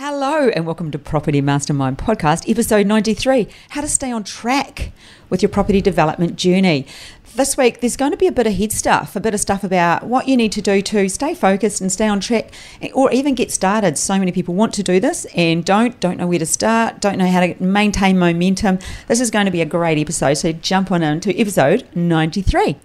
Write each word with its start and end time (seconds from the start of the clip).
Hello, 0.00 0.48
and 0.50 0.64
welcome 0.64 0.92
to 0.92 0.98
Property 0.98 1.40
Mastermind 1.40 1.98
Podcast, 1.98 2.48
episode 2.48 2.86
93 2.86 3.48
How 3.70 3.80
to 3.80 3.88
Stay 3.88 4.12
on 4.12 4.22
Track 4.22 4.92
with 5.28 5.42
Your 5.42 5.48
Property 5.48 5.80
Development 5.80 6.36
Journey. 6.36 6.86
This 7.34 7.56
week, 7.56 7.80
there's 7.80 7.96
going 7.96 8.12
to 8.12 8.16
be 8.16 8.28
a 8.28 8.32
bit 8.32 8.46
of 8.46 8.54
head 8.54 8.70
stuff, 8.70 9.16
a 9.16 9.20
bit 9.20 9.34
of 9.34 9.40
stuff 9.40 9.64
about 9.64 10.04
what 10.04 10.28
you 10.28 10.36
need 10.36 10.52
to 10.52 10.62
do 10.62 10.82
to 10.82 11.08
stay 11.08 11.34
focused 11.34 11.80
and 11.80 11.90
stay 11.90 12.06
on 12.06 12.20
track, 12.20 12.52
or 12.94 13.10
even 13.10 13.34
get 13.34 13.50
started. 13.50 13.98
So 13.98 14.20
many 14.20 14.30
people 14.30 14.54
want 14.54 14.72
to 14.74 14.84
do 14.84 15.00
this 15.00 15.24
and 15.34 15.64
don't, 15.64 15.98
don't 15.98 16.16
know 16.16 16.28
where 16.28 16.38
to 16.38 16.46
start, 16.46 17.00
don't 17.00 17.18
know 17.18 17.26
how 17.26 17.40
to 17.40 17.60
maintain 17.60 18.20
momentum. 18.20 18.78
This 19.08 19.18
is 19.18 19.32
going 19.32 19.46
to 19.46 19.50
be 19.50 19.62
a 19.62 19.66
great 19.66 19.98
episode, 19.98 20.34
so 20.34 20.52
jump 20.52 20.92
on 20.92 21.02
into 21.02 21.36
episode 21.36 21.88
93. 21.96 22.76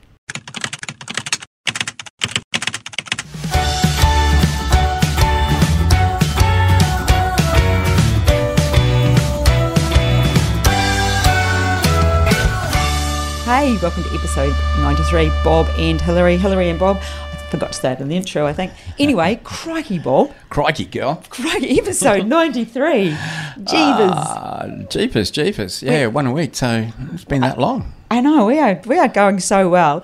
Hey, 13.74 13.80
welcome 13.82 14.04
to 14.04 14.14
episode 14.14 14.54
93. 14.82 15.30
Bob 15.44 15.68
and 15.80 16.00
Hilary. 16.00 16.38
Hilary 16.38 16.70
and 16.70 16.78
Bob. 16.78 16.98
I 16.98 17.36
forgot 17.50 17.72
to 17.72 17.80
say 17.80 17.94
it 17.94 18.00
in 18.02 18.08
the 18.08 18.16
intro, 18.16 18.46
I 18.46 18.54
think. 18.54 18.72
Anyway, 19.00 19.40
crikey, 19.44 19.98
Bob. 19.98 20.32
Crikey, 20.52 20.86
girl. 20.86 21.24
Crikey, 21.32 21.80
episode 21.80 22.28
93. 22.28 23.18
Jeevers. 23.64 24.12
Uh, 24.12 24.86
jeepers, 24.92 25.32
jeepers. 25.32 25.82
Yeah, 25.82 26.06
one 26.06 26.28
a 26.28 26.32
week, 26.32 26.54
so 26.54 26.88
it's 27.14 27.26
been 27.26 27.42
that 27.42 27.58
long. 27.58 27.92
I 28.12 28.22
know, 28.22 28.46
we 28.46 28.60
are, 28.60 28.80
we 28.86 29.00
are 29.00 29.08
going 29.08 29.40
so 29.40 29.68
well. 29.70 30.04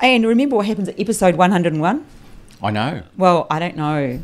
And 0.00 0.24
remember 0.24 0.54
what 0.54 0.66
happens 0.66 0.88
at 0.88 1.00
episode 1.00 1.34
101? 1.34 2.06
I 2.62 2.70
know. 2.70 3.02
Well, 3.16 3.48
I 3.50 3.58
don't 3.58 3.76
know. 3.76 4.20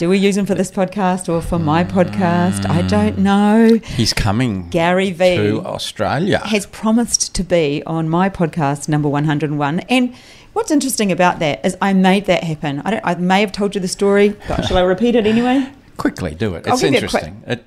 Do 0.00 0.08
we 0.08 0.16
use 0.16 0.34
them 0.34 0.46
for 0.46 0.54
this 0.54 0.70
podcast 0.70 1.28
or 1.28 1.42
for 1.42 1.58
my 1.58 1.84
podcast? 1.84 2.64
I 2.64 2.80
mm. 2.80 2.88
don't 2.88 3.18
know. 3.18 3.78
He's 3.84 4.14
coming 4.14 4.70
Gary 4.70 5.10
V 5.10 5.36
to 5.36 5.60
Australia. 5.66 6.38
has 6.38 6.64
promised 6.64 7.34
to 7.34 7.44
be 7.44 7.82
on 7.84 8.08
my 8.08 8.30
podcast 8.30 8.88
number 8.88 9.10
101 9.10 9.80
and 9.80 10.14
what's 10.54 10.70
interesting 10.70 11.12
about 11.12 11.38
that 11.40 11.62
is 11.66 11.76
i 11.82 11.92
made 11.92 12.24
that 12.24 12.42
happen 12.44 12.80
i, 12.86 12.90
don't, 12.92 13.04
I 13.04 13.14
may 13.16 13.42
have 13.42 13.52
told 13.52 13.74
you 13.74 13.80
the 13.82 13.88
story 13.88 14.34
but 14.48 14.64
shall 14.64 14.78
i 14.78 14.80
repeat 14.80 15.16
it 15.16 15.26
anyway 15.26 15.70
Quickly, 15.98 16.34
do 16.34 16.54
it. 16.54 16.66
It's 16.66 16.80
give 16.80 16.92
you 16.92 16.98
a 16.98 17.08
quick- 17.08 17.24
interesting. 17.24 17.44
It, 17.46 17.64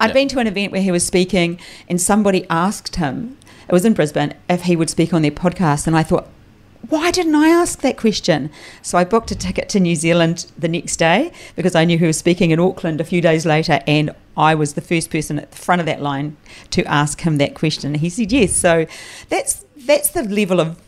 i'd 0.00 0.06
yeah. 0.06 0.14
been 0.14 0.28
to 0.28 0.38
an 0.38 0.46
event 0.46 0.72
where 0.72 0.80
he 0.80 0.90
was 0.90 1.06
speaking 1.06 1.60
and 1.86 2.00
somebody 2.00 2.46
asked 2.48 2.96
him 2.96 3.36
it 3.68 3.72
was 3.72 3.84
in 3.84 3.92
brisbane 3.92 4.32
if 4.48 4.62
he 4.62 4.74
would 4.74 4.88
speak 4.88 5.12
on 5.12 5.20
their 5.20 5.30
podcast 5.30 5.86
and 5.86 5.94
i 5.94 6.02
thought 6.02 6.28
why 6.88 7.10
didn't 7.10 7.34
I 7.34 7.48
ask 7.48 7.80
that 7.80 7.96
question? 7.96 8.50
So 8.82 8.98
I 8.98 9.04
booked 9.04 9.30
a 9.30 9.34
ticket 9.34 9.68
to 9.70 9.80
New 9.80 9.96
Zealand 9.96 10.46
the 10.58 10.68
next 10.68 10.96
day 10.96 11.32
because 11.56 11.74
I 11.74 11.84
knew 11.84 11.98
he 11.98 12.06
was 12.06 12.18
speaking 12.18 12.50
in 12.50 12.60
Auckland 12.60 13.00
a 13.00 13.04
few 13.04 13.20
days 13.20 13.46
later, 13.46 13.80
and 13.86 14.14
I 14.36 14.54
was 14.54 14.74
the 14.74 14.80
first 14.80 15.10
person 15.10 15.38
at 15.38 15.50
the 15.50 15.56
front 15.56 15.80
of 15.80 15.86
that 15.86 16.02
line 16.02 16.36
to 16.70 16.84
ask 16.84 17.20
him 17.20 17.38
that 17.38 17.54
question. 17.54 17.94
He 17.94 18.10
said 18.10 18.32
yes. 18.32 18.54
So 18.56 18.86
that's 19.28 19.64
that's 19.76 20.10
the 20.10 20.22
level 20.22 20.60
of 20.60 20.80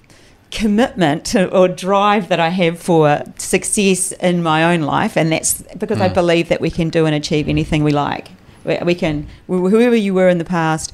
commitment 0.50 1.34
or 1.34 1.68
drive 1.68 2.28
that 2.28 2.40
I 2.40 2.48
have 2.48 2.78
for 2.78 3.22
success 3.36 4.12
in 4.12 4.42
my 4.42 4.74
own 4.74 4.82
life, 4.82 5.16
and 5.16 5.30
that's 5.32 5.62
because 5.78 6.00
I 6.00 6.08
mm. 6.08 6.14
believe 6.14 6.48
that 6.48 6.60
we 6.60 6.70
can 6.70 6.88
do 6.88 7.06
and 7.06 7.14
achieve 7.14 7.48
anything 7.48 7.84
we 7.84 7.92
like. 7.92 8.28
We, 8.64 8.78
we 8.78 8.94
can, 8.94 9.28
whoever 9.46 9.94
you 9.94 10.14
were 10.14 10.28
in 10.28 10.38
the 10.38 10.44
past, 10.44 10.92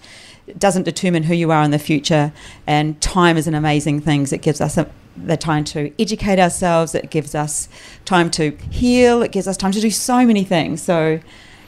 doesn't 0.58 0.82
determine 0.82 1.24
who 1.24 1.34
you 1.34 1.50
are 1.50 1.62
in 1.62 1.70
the 1.70 1.78
future. 1.78 2.32
And 2.66 3.00
time 3.00 3.36
is 3.36 3.46
an 3.46 3.54
amazing 3.54 4.00
thing. 4.00 4.26
It 4.30 4.42
gives 4.42 4.60
us 4.60 4.76
a, 4.76 4.90
the 5.16 5.36
time 5.36 5.64
to 5.64 5.92
educate 5.98 6.38
ourselves. 6.38 6.94
It 6.94 7.10
gives 7.10 7.34
us 7.34 7.68
time 8.04 8.30
to 8.32 8.50
heal. 8.70 9.22
It 9.22 9.32
gives 9.32 9.46
us 9.46 9.56
time 9.56 9.72
to 9.72 9.80
do 9.80 9.90
so 9.90 10.26
many 10.26 10.44
things. 10.44 10.82
So, 10.82 11.20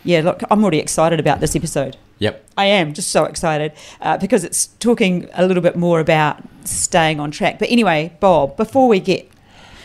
yeah, 0.03 0.21
look, 0.21 0.43
I'm 0.51 0.63
already 0.63 0.81
excited 0.81 1.21
about 1.21 1.41
this 1.41 1.55
episode. 1.55 1.97
Yep. 2.19 2.45
I 2.57 2.67
am 2.67 2.95
just 2.95 3.11
so 3.11 3.25
excited 3.25 3.73
uh, 4.01 4.19
because 4.19 4.45
it's 4.45 4.67
talking 4.79 5.29
a 5.35 5.47
little 5.47 5.63
bit 5.63 5.77
more 5.77 6.01
about 6.01 6.43
staying 6.65 7.21
on 7.21 7.31
track. 7.31 7.59
But 7.59 7.71
anyway, 7.71 8.17
Bob, 8.21 8.57
before 8.57 8.89
we 8.89 9.01
get, 9.01 9.29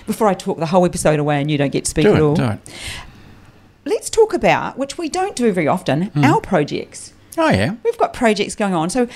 before 0.05 0.27
I 0.27 0.33
talk 0.33 0.57
the 0.57 0.67
whole 0.67 0.85
episode 0.85 1.19
away 1.19 1.41
and 1.41 1.49
you 1.49 1.57
don't 1.57 1.71
get 1.71 1.85
to 1.85 1.89
speak 1.89 2.05
Do 2.05 2.15
at 2.15 2.21
all, 2.21 2.39
it. 2.39 2.59
let's 3.85 4.09
talk 4.09 4.33
about, 4.33 4.77
which 4.77 4.97
we 4.97 5.09
don't 5.09 5.35
do 5.35 5.51
very 5.51 5.67
often, 5.67 6.11
our 6.23 6.39
projects. 6.39 7.13
Oh, 7.37 7.49
yeah. 7.49 7.75
We've 7.83 7.97
got 7.97 8.13
projects 8.13 8.55
going 8.55 8.73
on, 8.73 8.89
so 8.89 9.07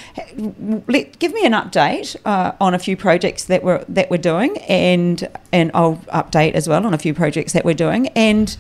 let, 0.88 1.20
give 1.20 1.34
me 1.34 1.46
an 1.46 1.54
update 1.54 2.16
uh, 2.26 2.54
on 2.62 2.74
a 2.74 2.80
few 2.80 2.96
projects 2.96 3.46
that 3.46 3.64
we're 3.64 3.84
that 3.90 4.10
we're 4.10 4.18
doing, 4.18 4.58
and 4.70 5.28
and 5.52 5.72
I'll 5.74 5.98
update 6.14 6.54
as 6.54 6.68
well 6.68 6.86
on 6.86 6.94
a 6.94 6.98
few 6.98 7.14
projects 7.14 7.54
that 7.54 7.66
we're 7.66 7.74
doing, 7.74 8.08
and 8.10 8.56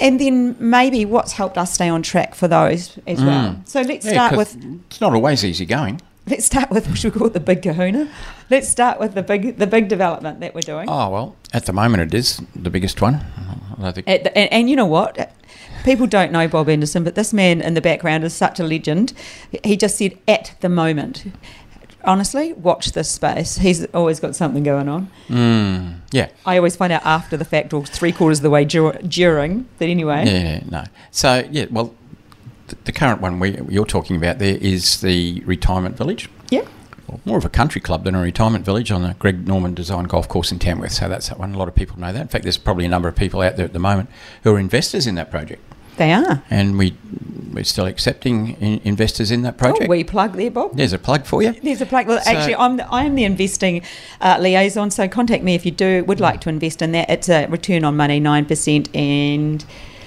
and 0.00 0.18
then 0.18 0.56
maybe 0.58 1.04
what's 1.04 1.32
helped 1.32 1.58
us 1.58 1.72
stay 1.74 1.88
on 1.88 2.02
track 2.02 2.34
for 2.34 2.48
those 2.48 2.98
as 3.06 3.22
well. 3.22 3.60
So 3.66 3.82
let's 3.82 4.06
Yeah, 4.06 4.12
start 4.12 4.36
with 4.36 4.56
It's 4.88 5.00
not 5.00 5.12
always 5.12 5.44
easy 5.44 5.66
going. 5.66 6.00
let's 6.26 6.46
start 6.46 6.70
with 6.70 6.96
should 6.98 7.14
we 7.14 7.18
call 7.20 7.28
the 7.28 7.40
big 7.40 7.62
Kahuna? 7.62 8.08
Let's 8.48 8.68
start 8.68 8.98
with 8.98 9.14
the 9.14 9.22
big 9.22 9.58
the 9.58 9.66
big 9.66 9.88
development 9.88 10.40
that 10.40 10.54
we're 10.54 10.62
doing. 10.62 10.88
Oh, 10.88 11.10
well, 11.10 11.36
at 11.52 11.66
the 11.66 11.72
moment 11.72 12.02
it 12.02 12.14
is 12.18 12.40
the 12.56 12.70
biggest 12.70 13.00
one. 13.02 13.24
I 13.82 13.92
think. 13.92 14.06
The- 14.06 14.36
and, 14.36 14.52
and 14.52 14.70
you 14.70 14.76
know 14.76 14.86
what? 14.86 15.32
People 15.84 16.06
don't 16.06 16.32
know 16.32 16.46
Bob 16.48 16.68
Anderson, 16.68 17.04
but 17.04 17.14
this 17.14 17.32
man 17.32 17.60
in 17.60 17.74
the 17.74 17.80
background 17.80 18.24
is 18.24 18.34
such 18.34 18.60
a 18.60 18.64
legend. 18.64 19.12
He 19.64 19.76
just 19.76 19.96
said, 19.98 20.18
at 20.28 20.54
the 20.60 20.68
moment. 20.68 21.24
Honestly, 22.04 22.54
watch 22.54 22.92
this 22.92 23.10
space. 23.10 23.56
He's 23.58 23.84
always 23.86 24.20
got 24.20 24.34
something 24.34 24.62
going 24.62 24.88
on. 24.88 25.10
Mm, 25.28 25.96
yeah. 26.12 26.30
I 26.46 26.56
always 26.56 26.74
find 26.74 26.92
out 26.92 27.04
after 27.04 27.36
the 27.36 27.44
fact 27.44 27.74
or 27.74 27.84
three 27.84 28.10
quarters 28.12 28.38
of 28.38 28.42
the 28.42 28.50
way 28.50 28.64
dur- 28.64 28.98
during. 29.06 29.68
But 29.78 29.88
anyway, 29.88 30.24
Yeah, 30.26 30.42
yeah, 30.42 30.60
no. 30.70 30.84
So, 31.10 31.46
yeah, 31.50 31.66
well, 31.70 31.94
the, 32.68 32.76
the 32.84 32.92
current 32.92 33.20
one 33.20 33.38
we, 33.38 33.58
you're 33.68 33.84
talking 33.84 34.16
about 34.16 34.38
there 34.38 34.56
is 34.56 35.02
the 35.02 35.42
retirement 35.44 35.96
village. 35.98 36.30
Well, 37.06 37.20
more 37.24 37.38
of 37.38 37.44
a 37.44 37.48
country 37.50 37.80
club 37.80 38.04
than 38.04 38.14
a 38.14 38.20
retirement 38.22 38.64
village 38.64 38.92
on 38.92 39.02
the 39.02 39.14
Greg 39.18 39.46
Norman 39.46 39.74
Design 39.74 40.04
Golf 40.04 40.28
Course 40.28 40.52
in 40.52 40.58
Tamworth. 40.60 40.92
So 40.92 41.08
that's 41.08 41.28
that 41.28 41.38
one. 41.40 41.54
A 41.54 41.58
lot 41.58 41.66
of 41.66 41.74
people 41.74 41.98
know 41.98 42.12
that. 42.12 42.20
In 42.22 42.28
fact, 42.28 42.44
there's 42.44 42.56
probably 42.56 42.84
a 42.84 42.88
number 42.88 43.08
of 43.08 43.16
people 43.16 43.42
out 43.42 43.56
there 43.56 43.66
at 43.66 43.72
the 43.72 43.78
moment 43.80 44.08
who 44.44 44.54
are 44.54 44.58
investors 44.60 45.08
in 45.08 45.16
that 45.16 45.28
project, 45.30 45.60
they 46.00 46.12
are. 46.12 46.42
and 46.50 46.78
we 46.78 46.96
we're 47.52 47.64
still 47.64 47.86
accepting 47.86 48.50
in, 48.60 48.80
investors 48.84 49.30
in 49.30 49.42
that 49.42 49.58
project. 49.58 49.84
Oh, 49.84 49.90
we 49.90 50.04
plug 50.04 50.34
there, 50.34 50.50
Bob. 50.50 50.76
There's 50.76 50.92
a 50.92 50.98
plug 50.98 51.26
for 51.26 51.42
you. 51.42 51.52
There's 51.52 51.80
a 51.80 51.86
plug. 51.86 52.06
Well, 52.06 52.20
So- 52.22 52.30
actually, 52.30 52.56
I'm 52.56 52.76
the, 52.76 52.86
I'm 52.92 53.14
the 53.16 53.24
investing 53.24 53.82
uh, 54.20 54.38
liaison. 54.40 54.90
So 54.90 55.08
contact 55.08 55.42
me 55.42 55.54
if 55.54 55.66
you 55.66 55.72
do 55.72 56.04
would 56.04 56.20
like 56.20 56.40
to 56.42 56.48
invest 56.48 56.80
in 56.80 56.92
that. 56.92 57.10
It's 57.10 57.28
a 57.28 57.46
return 57.46 57.84
on 57.84 57.96
money 57.96 58.20
nine 58.20 58.46
percent 58.46 58.88
and 58.94 59.64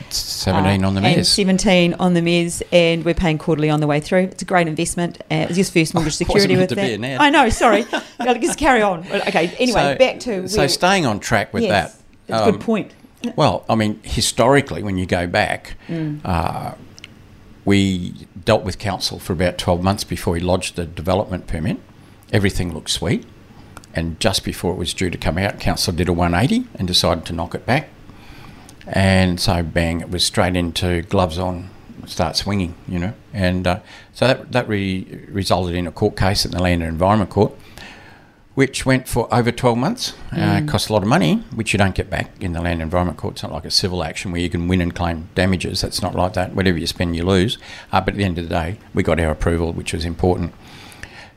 17 0.10 0.84
Uh, 0.84 0.88
on 0.88 0.94
the 0.96 1.02
MES. 1.02 1.30
17 1.30 1.96
on 1.96 2.14
the 2.14 2.22
MES, 2.22 2.64
and 2.72 3.04
we're 3.04 3.14
paying 3.14 3.38
quarterly 3.38 3.70
on 3.70 3.80
the 3.80 3.88
way 3.88 4.00
through. 4.00 4.24
It's 4.24 4.42
a 4.42 4.46
great 4.46 4.68
investment. 4.68 5.20
Uh, 5.32 5.48
it's 5.50 5.58
your 5.58 5.66
first 5.66 5.94
mortgage 5.94 6.16
security 6.24 6.56
with 6.56 6.70
that. 6.70 7.20
I 7.20 7.30
know, 7.30 7.50
sorry. 7.50 7.86
Just 8.40 8.58
carry 8.58 8.82
on. 8.82 9.00
Okay, 9.28 9.54
anyway, 9.60 9.94
So- 9.94 9.96
back 9.98 10.20
to. 10.22 10.48
So 10.48 10.60
where- 10.60 10.70
staying 10.70 11.06
on 11.06 11.20
track 11.20 11.54
with 11.54 11.64
yes, 11.64 11.72
that. 11.72 12.00
It's 12.28 12.40
a 12.40 12.46
um, 12.46 12.52
good 12.52 12.62
point. 12.62 12.92
Well, 13.36 13.64
I 13.70 13.76
mean, 13.76 14.00
historically, 14.04 14.84
when 14.84 14.98
you 14.98 15.06
go 15.06 15.28
back, 15.28 15.76
Mm. 15.88 16.20
uh, 16.26 16.74
we 17.66 18.14
dealt 18.44 18.64
with 18.64 18.78
council 18.78 19.20
for 19.20 19.32
about 19.34 19.58
12 19.58 19.82
months 19.82 20.04
before 20.04 20.34
we 20.34 20.40
lodged 20.42 20.76
the 20.76 20.86
development 20.86 21.48
permit. 21.48 21.78
Everything 22.34 22.74
looked 22.74 22.90
sweet. 22.90 23.26
And 23.96 24.20
just 24.20 24.44
before 24.44 24.74
it 24.74 24.78
was 24.78 24.94
due 24.94 25.10
to 25.12 25.18
come 25.18 25.38
out, 25.38 25.60
council 25.60 25.94
did 25.94 26.10
a 26.10 26.14
180 26.14 26.68
and 26.76 26.88
decided 26.88 27.26
to 27.26 27.34
knock 27.34 27.54
it 27.56 27.66
back. 27.66 27.90
And 28.88 29.40
so, 29.40 29.64
bang, 29.64 30.02
it 30.02 30.10
was 30.10 30.26
straight 30.26 30.58
into 30.58 31.04
gloves 31.04 31.38
on, 31.38 31.70
start 32.06 32.36
swinging, 32.36 32.74
you 32.88 33.00
know. 33.00 33.14
And 33.34 33.66
uh, 33.66 33.80
so 34.14 34.28
that, 34.28 34.52
that 34.52 34.68
re- 34.68 35.26
resulted 35.30 35.76
in 35.76 35.88
a 35.88 35.92
court 35.92 36.18
case 36.18 36.44
at 36.46 36.52
the 36.52 36.62
Land 36.62 36.82
and 36.82 36.92
Environment 36.92 37.30
Court 37.30 37.54
which 38.56 38.86
went 38.86 39.08
for 39.08 39.34
over 39.34 39.52
12 39.52 39.78
months. 39.78 40.14
Uh, 40.32 40.62
cost 40.68 40.90
a 40.90 40.94
lot 40.94 41.02
of 41.02 41.10
money, 41.10 41.38
which 41.56 41.74
you 41.74 41.78
don't 41.78 41.96
get 41.96 42.10
back 42.10 42.30
in 42.40 42.54
the 42.54 42.62
Land 42.62 42.82
Environment 42.82 43.18
Court. 43.18 43.34
It's 43.34 43.44
not 43.44 43.52
like 43.52 43.66
a 43.66 43.72
civil 43.72 44.04
action 44.04 44.32
where 44.32 44.42
you 44.42 44.50
can 44.50 44.68
win 44.68 44.80
and 44.82 44.94
claim 44.94 45.30
damages. 45.34 45.82
That's 45.82 46.02
not 46.02 46.14
like 46.14 46.34
that. 46.34 46.54
Whatever 46.54 46.78
you 46.78 46.86
spend, 46.88 47.16
you 47.16 47.24
lose. 47.24 47.58
Uh, 47.92 48.00
but 48.02 48.14
at 48.14 48.18
the 48.18 48.24
end 48.24 48.38
of 48.38 48.44
the 48.48 48.50
day, 48.50 48.78
we 48.94 49.02
got 49.02 49.20
our 49.20 49.32
approval, 49.32 49.74
which 49.74 49.92
was 49.94 50.06
important. 50.06 50.54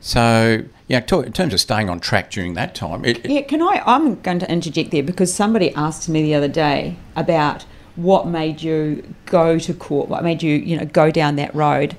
So, 0.00 0.64
yeah, 0.88 1.00
to, 1.00 1.20
in 1.22 1.32
terms 1.32 1.54
of 1.54 1.60
staying 1.60 1.88
on 1.88 2.00
track 2.00 2.30
during 2.30 2.54
that 2.54 2.74
time, 2.74 3.04
it, 3.04 3.24
it- 3.24 3.30
Yeah, 3.30 3.40
can 3.42 3.62
I? 3.62 3.82
I'm 3.86 4.20
going 4.20 4.38
to 4.40 4.50
interject 4.52 4.90
there 4.90 5.02
because 5.02 5.32
somebody 5.32 5.72
asked 5.74 6.08
me 6.08 6.22
the 6.22 6.34
other 6.34 6.48
day 6.48 6.96
about 7.16 7.64
what 7.96 8.26
made 8.26 8.60
you 8.62 9.14
go 9.24 9.58
to 9.58 9.72
court, 9.72 10.08
what 10.10 10.22
made 10.22 10.42
you, 10.42 10.54
you 10.54 10.76
know, 10.76 10.84
go 10.84 11.10
down 11.10 11.36
that 11.36 11.54
road. 11.54 11.96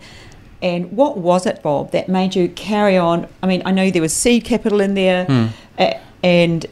And 0.61 0.91
what 0.91 1.17
was 1.17 1.45
it, 1.45 1.61
Bob, 1.61 1.91
that 1.91 2.09
made 2.09 2.35
you 2.35 2.49
carry 2.49 2.97
on? 2.97 3.27
I 3.43 3.47
mean, 3.47 3.61
I 3.65 3.71
know 3.71 3.91
there 3.91 4.01
was 4.01 4.13
seed 4.13 4.43
capital 4.43 4.79
in 4.81 4.95
there, 4.95 5.51
uh, 5.77 5.93
and 6.23 6.65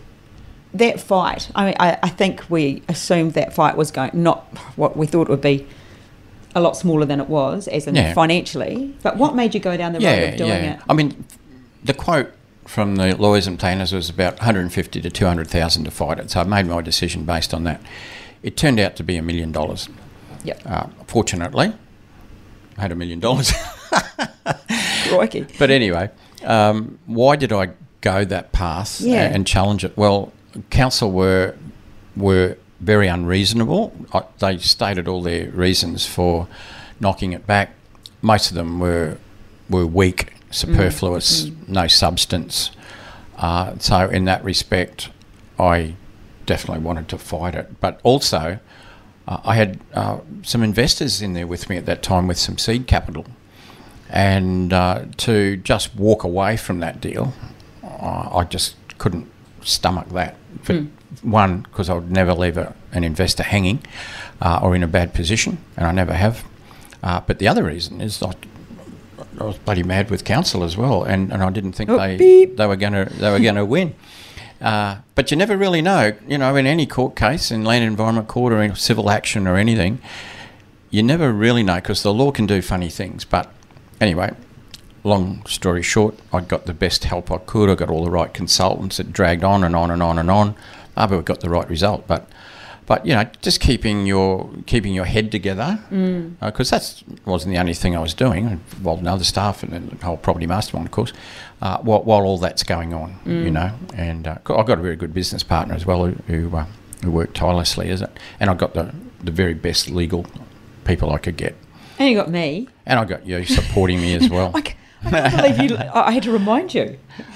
that 0.74 1.00
fight. 1.00 1.50
I 1.56 1.66
mean, 1.66 1.76
I, 1.80 1.98
I 2.02 2.10
think 2.10 2.50
we 2.50 2.82
assumed 2.90 3.34
that 3.34 3.54
fight 3.54 3.78
was 3.78 3.92
going 3.92 4.12
not 4.14 4.44
what 4.76 4.98
we 4.98 5.06
thought 5.06 5.28
it 5.28 5.30
would 5.30 5.42
be, 5.42 5.68
a 6.56 6.62
lot 6.62 6.76
smaller 6.78 7.06
than 7.06 7.20
it 7.20 7.30
was, 7.30 7.68
as 7.68 7.86
in 7.86 7.96
Yeah. 7.96 8.14
financially. 8.14 8.96
But 9.04 9.18
what 9.18 9.36
made 9.36 9.54
you 9.54 9.60
go 9.60 9.78
down 9.78 9.94
the 9.94 10.00
road 10.00 10.30
of 10.30 10.38
doing 10.38 10.50
yeah. 10.50 10.74
it? 10.76 10.80
I 10.90 10.94
mean, 10.94 11.26
the 11.84 11.94
quote 11.94 12.32
from 12.66 12.96
the 12.96 13.16
lawyers 13.16 13.46
and 13.46 13.60
planners 13.60 13.94
was 13.94 14.10
about 14.10 14.38
150 14.38 15.00
to 15.02 15.10
200,000 15.10 15.84
to 15.84 15.92
fight 15.92 16.18
it. 16.18 16.32
So 16.32 16.40
I 16.40 16.44
made 16.44 16.66
my 16.66 16.82
decision 16.82 17.24
based 17.26 17.54
on 17.54 17.64
that. 17.66 17.82
It 18.42 18.58
turned 18.58 18.80
out 18.80 18.96
to 18.96 19.04
be 19.04 19.18
a 19.18 19.22
million 19.22 19.52
dollars. 19.52 19.90
Yep. 20.44 20.62
Uh, 20.66 20.88
fortunately, 21.08 21.74
I 22.78 22.82
had 22.82 22.92
a 22.92 22.96
million 22.96 23.20
dollars. 23.20 23.54
Crikey. 25.10 25.46
But 25.58 25.70
anyway, 25.72 26.10
um, 26.44 27.00
why 27.06 27.36
did 27.36 27.52
I 27.52 27.70
go 28.02 28.26
that 28.26 28.52
path 28.52 29.02
Yeah. 29.02 29.24
and 29.26 29.46
challenge 29.46 29.84
it? 29.84 29.96
Well, 29.98 30.32
council 30.70 31.12
were 31.12 31.56
were 32.16 32.58
very 32.80 33.08
unreasonable. 33.08 33.94
I, 34.14 34.24
they 34.40 34.58
stated 34.60 35.08
all 35.08 35.22
their 35.22 35.50
reasons 35.52 36.06
for 36.06 36.48
knocking 37.00 37.34
it 37.34 37.46
back. 37.48 37.72
Most 38.22 38.50
of 38.52 38.56
them 38.56 38.80
were 38.80 39.18
were 39.70 39.86
weak, 39.86 40.34
superfluous, 40.52 41.50
no 41.68 41.88
substance. 41.88 42.72
Uh, 43.38 43.76
so 43.80 44.08
in 44.10 44.26
that 44.26 44.44
respect, 44.44 45.10
I 45.60 45.96
definitely 46.46 46.84
wanted 46.84 47.10
to 47.10 47.18
fight 47.18 47.56
it. 47.56 47.80
But 47.82 48.00
also, 48.04 48.60
uh, 49.28 49.38
I 49.44 49.56
had 49.56 49.80
uh, 49.94 50.20
some 50.44 50.64
investors 50.64 51.22
in 51.22 51.34
there 51.34 51.48
with 51.48 51.70
me 51.70 51.76
at 51.76 51.86
that 51.88 52.02
time 52.04 52.28
with 52.28 52.38
some 52.38 52.58
seed 52.58 52.88
capital 52.88 53.26
and 54.10 54.72
uh, 54.74 55.06
to 55.18 55.58
just 55.58 55.96
walk 55.96 56.24
away 56.24 56.58
from 56.58 56.80
that 56.80 57.02
deal, 57.02 57.34
uh, 57.84 58.30
I 58.38 58.44
just 58.50 58.76
couldn't 58.98 59.30
stomach 59.64 60.10
that. 60.10 60.36
For 60.64 60.86
one, 61.22 61.62
because 61.62 61.90
I 61.90 61.94
would 61.96 62.12
never 62.12 62.34
leave 62.34 62.58
a, 62.58 62.76
an 62.92 63.04
investor 63.04 63.44
hanging 63.44 63.84
uh, 64.42 64.60
or 64.62 64.76
in 64.76 64.84
a 64.84 64.88
bad 64.88 65.14
position, 65.14 65.58
and 65.78 65.86
I 65.88 65.92
never 65.92 66.14
have. 66.14 66.44
Uh, 67.04 67.22
but 67.26 67.40
the 67.40 67.48
other 67.48 67.64
reason 67.64 68.02
is 68.02 68.22
I, 68.24 68.32
I 69.40 69.44
was 69.44 69.58
bloody 69.58 69.84
mad 69.84 70.10
with 70.10 70.24
council 70.24 70.64
as 70.64 70.76
well, 70.78 71.04
and, 71.04 71.32
and 71.32 71.42
I 71.44 71.50
didn't 71.50 71.74
think 71.74 71.90
Oh, 71.90 71.98
they 71.98 72.18
beep. 72.18 72.58
they 72.58 72.66
were 72.68 72.76
going 72.76 72.94
to 72.94 73.06
they 73.14 73.30
were 73.32 73.40
going 73.40 73.56
to 73.64 73.66
win. 73.66 73.96
Uh, 74.62 74.98
but 75.16 75.30
you 75.32 75.38
never 75.38 75.58
really 75.58 75.82
know, 75.82 76.14
you 76.28 76.38
know, 76.38 76.56
in 76.56 76.66
any 76.66 76.86
court 76.86 77.16
case, 77.16 77.52
in 77.52 77.64
land 77.66 77.84
and 77.84 77.92
environment 77.92 78.28
court 78.28 78.54
or 78.54 78.62
in 78.64 78.74
civil 78.76 79.10
action 79.10 79.46
or 79.48 79.58
anything, 79.58 80.00
you 80.90 81.04
never 81.04 81.32
really 81.34 81.62
know 81.62 81.76
because 81.76 82.02
the 82.04 82.14
law 82.14 82.32
can 82.32 82.46
do 82.46 82.62
funny 82.62 82.90
things. 82.90 83.26
But 83.26 83.52
anyway, 84.02 84.34
long 85.04 85.46
story 85.46 85.82
short, 85.82 86.16
I 86.34 86.42
got 86.42 86.66
the 86.66 86.74
best 86.74 87.04
help 87.06 87.32
I 87.32 87.38
could. 87.38 87.70
I 87.70 87.76
got 87.76 87.90
all 87.90 88.04
the 88.04 88.12
right 88.12 88.34
consultants. 88.34 89.00
It 89.00 89.14
dragged 89.14 89.44
on 89.44 89.64
and 89.64 89.76
on 89.76 89.92
and 89.92 90.02
on 90.04 90.18
and 90.20 90.30
on. 90.32 90.56
Ah, 90.98 91.08
but 91.08 91.18
we 91.18 91.24
got 91.24 91.42
the 91.42 91.50
right 91.50 91.70
result. 91.70 92.08
But 92.08 92.30
but 92.88 93.06
you 93.06 93.14
know, 93.16 93.26
just 93.42 93.60
keeping 93.62 94.06
your 94.06 94.50
keeping 94.68 94.94
your 94.94 95.06
head 95.06 95.32
together 95.32 95.80
because 96.40 96.70
that 96.70 97.04
wasn't 97.26 97.54
the 97.54 97.60
only 97.60 97.74
thing 97.74 97.96
I 97.96 98.00
was 98.00 98.14
doing. 98.14 98.48
I 98.48 98.52
involved 98.54 99.02
in 99.02 99.08
other 99.08 99.24
staff 99.24 99.64
and 99.64 99.90
the 99.92 100.06
whole 100.06 100.18
property 100.18 100.48
mastermind, 100.48 100.88
of 100.88 100.92
course. 100.92 101.12
Uh, 101.62 101.80
while, 101.80 102.04
while 102.04 102.22
all 102.22 102.38
that's 102.38 102.64
going 102.64 102.94
on, 102.94 103.16
you 103.26 103.50
know, 103.50 103.72
and 103.96 104.28
uh, 104.28 104.38
I've 104.50 104.66
got 104.68 104.78
a 104.78 104.82
very 104.82 104.96
good 104.96 105.14
business 105.14 105.42
partner 105.44 105.74
as 105.74 105.86
well 105.86 106.06
who 106.06 106.16
who, 106.28 106.56
uh, 106.56 106.66
who 107.04 107.12
worked 107.12 107.36
tirelessly, 107.36 107.90
is 107.90 108.02
it? 108.02 108.12
And 108.40 108.50
I 108.50 108.54
got 108.54 108.74
the 108.74 108.94
the 109.24 109.32
very 109.32 109.54
best 109.56 109.90
legal 109.90 110.26
people 110.86 111.12
I 111.12 111.18
could 111.18 111.38
get. 111.38 111.56
And 112.00 112.10
you 112.10 112.16
got 112.16 112.30
me. 112.30 112.68
And 112.86 113.00
I 113.00 113.06
got 113.06 113.26
you 113.26 113.44
supporting 113.46 114.00
me 114.02 114.16
as 114.16 114.30
well. 114.30 114.52
I, 114.56 114.62
c- 114.62 114.76
I 115.06 115.10
can't 115.30 115.58
believe 115.58 115.72
you. 115.72 115.78
I 115.94 116.12
had 116.12 116.24
to 116.24 116.32
remind 116.32 116.74
you. 116.74 116.98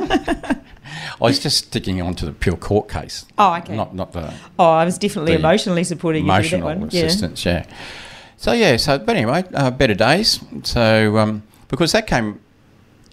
I 0.00 0.56
was 1.20 1.38
just 1.38 1.66
sticking 1.66 2.00
on 2.00 2.14
to 2.16 2.26
the 2.26 2.32
pure 2.32 2.56
court 2.56 2.88
case. 2.88 3.26
Oh, 3.38 3.54
okay. 3.56 3.76
Not 3.76 3.94
not 3.94 4.12
the 4.12 4.32
Oh, 4.58 4.64
I 4.70 4.84
was 4.84 4.98
definitely 4.98 5.34
emotionally 5.34 5.84
supporting 5.84 6.26
you 6.26 6.32
through 6.32 6.42
that 6.42 6.54
emotional 6.56 6.80
one. 6.80 6.90
Yeah. 6.90 7.02
assistance. 7.04 7.44
Yeah. 7.44 7.66
So 8.36 8.52
yeah. 8.52 8.76
So 8.76 8.98
but 8.98 9.16
anyway, 9.16 9.44
uh, 9.54 9.70
better 9.70 9.94
days. 9.94 10.40
So 10.62 11.18
um, 11.18 11.42
because 11.68 11.92
that 11.92 12.06
came 12.06 12.40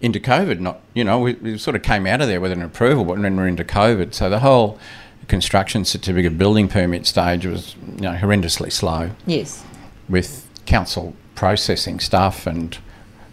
into 0.01 0.19
COVID, 0.19 0.59
not 0.59 0.81
you 0.93 1.03
know 1.03 1.19
we, 1.19 1.33
we 1.33 1.57
sort 1.57 1.75
of 1.75 1.81
came 1.81 2.05
out 2.07 2.21
of 2.21 2.27
there 2.27 2.39
with 2.39 2.51
an 2.51 2.61
approval, 2.61 3.05
but 3.05 3.21
then 3.21 3.35
we're 3.35 3.47
into 3.47 3.63
COVID. 3.63 4.13
So 4.13 4.29
the 4.29 4.39
whole 4.39 4.79
construction 5.27 5.83
certificate 5.83 6.37
building 6.37 6.67
permit 6.67 7.05
stage 7.07 7.45
was 7.45 7.75
you 7.95 8.01
know 8.01 8.13
horrendously 8.13 8.71
slow. 8.71 9.11
Yes. 9.25 9.63
with 10.07 10.44
council 10.65 11.15
processing 11.35 11.99
stuff 11.99 12.47
and 12.47 12.77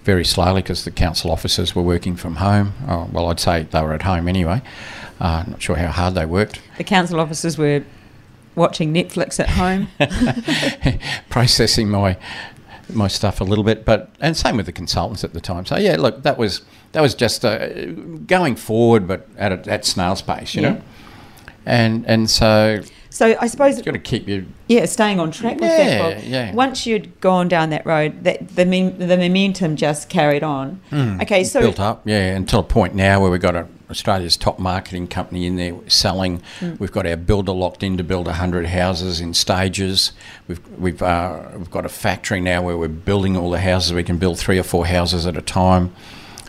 very 0.05 0.25
slowly 0.25 0.63
because 0.63 0.85
the 0.85 0.91
council 0.91 1.31
officers 1.31 1.75
were 1.77 1.83
working 1.83 2.17
from 2.17 2.37
home. 2.37 2.73
Oh, 2.89 3.09
well, 3.13 3.29
I'd 3.29 3.39
say 3.41 3.63
they 3.71 3.81
were 3.83 3.93
at 3.93 4.03
home 4.03 4.27
anyway. 4.29 4.61
Uh, 5.21 5.45
not 5.47 5.63
sure 5.63 5.77
how 5.77 5.89
hard 5.93 6.15
they 6.15 6.27
worked. 6.27 6.61
The 6.79 6.85
council 6.85 7.21
officers 7.21 7.57
were 7.57 7.85
watching 8.57 8.93
Netflix 8.93 9.39
at 9.39 9.51
home. 9.51 9.89
processing 11.31 11.89
my 11.89 12.17
my 12.93 13.09
stuff 13.09 13.41
a 13.41 13.45
little 13.45 13.65
bit, 13.65 13.85
but 13.85 14.11
and 14.21 14.37
same 14.37 14.57
with 14.57 14.67
the 14.67 14.73
consultants 14.73 15.25
at 15.25 15.33
the 15.33 15.41
time. 15.41 15.65
So 15.65 15.77
yeah, 15.79 15.97
look, 15.97 16.25
that 16.25 16.37
was 16.37 16.63
that 16.93 17.01
was 17.01 17.15
just 17.15 17.45
uh, 17.45 17.87
going 18.27 18.57
forward, 18.57 19.07
but 19.07 19.29
at 19.39 19.53
a, 19.53 19.71
at 19.73 19.85
snail's 19.85 20.21
pace, 20.21 20.55
you 20.55 20.63
Yeah. 20.63 20.71
know. 20.71 20.83
And 21.67 22.05
and 22.07 22.29
so 22.29 22.83
so 23.11 23.37
I 23.39 23.47
suppose, 23.47 23.77
you've 23.77 23.85
got 23.85 23.93
to 23.93 23.99
keep 23.99 24.27
your 24.27 24.45
yeah, 24.69 24.87
staying 24.87 25.21
on 25.21 25.31
track 25.31 25.61
with 25.61 25.65
Yeah, 25.65 25.99
that. 25.99 26.15
Bob. 26.17 26.25
yeah. 26.25 26.55
Once 26.55 26.87
you'd 26.87 27.21
gone 27.21 27.47
down 27.47 27.69
that 27.71 27.85
road, 27.85 28.25
that 28.25 28.49
the 28.49 28.65
the 28.65 29.17
momentum 29.19 29.77
just 29.77 30.09
carried 30.09 30.43
on. 30.43 30.81
Okay, 31.21 31.45
so 31.45 31.61
built 31.61 31.79
up, 31.79 32.03
yeah, 32.07 32.35
until 32.35 32.61
a 32.61 32.65
point 32.65 32.95
now 32.95 33.21
where 33.21 33.31
we've 33.31 33.41
got 33.41 33.55
a, 33.55 33.69
Australia's 33.91 34.39
top 34.39 34.59
marketing 34.59 35.07
company 35.09 35.45
in 35.45 35.57
there 35.57 35.75
selling. 35.89 36.43
We've 36.79 36.91
got 36.91 37.07
our 37.07 37.17
builder 37.17 37.53
locked 37.53 37.83
in 37.83 37.99
to 37.99 38.03
build 38.03 38.25
100 38.27 38.65
houses 38.67 39.21
in 39.21 39.35
stages. 39.35 40.13
We've, 40.49 40.67
we've, 40.79 41.03
uh, 41.03 41.51
we've 41.59 41.71
got 41.71 41.85
a 41.85 41.91
factory 41.91 42.41
now 42.41 42.63
where 42.63 42.79
we're 42.79 42.89
building 42.89 43.37
all 43.37 43.51
the 43.51 43.61
houses. 43.61 43.93
We 43.93 44.03
can 44.05 44.17
build 44.17 44.39
three 44.39 44.59
or 44.59 44.63
four 44.63 44.87
houses 44.87 45.27
at 45.27 45.37
a 45.37 45.43
time. 45.43 45.95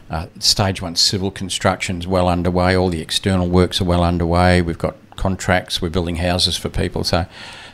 Uh, 0.09 0.27
stage 0.39 0.81
one 0.81 0.95
civil 0.95 1.31
construction's 1.31 2.07
well 2.07 2.29
underway. 2.29 2.75
All 2.77 2.87
the 2.89 3.01
external 3.01 3.49
works 3.49 3.81
are 3.81 3.85
well 3.85 4.03
underway. 4.03 4.61
We've 4.61 4.77
got 4.77 4.95
contracts. 5.15 5.81
We're 5.81 5.89
building 5.89 6.17
houses 6.17 6.57
for 6.57 6.69
people. 6.69 7.03
So, 7.03 7.25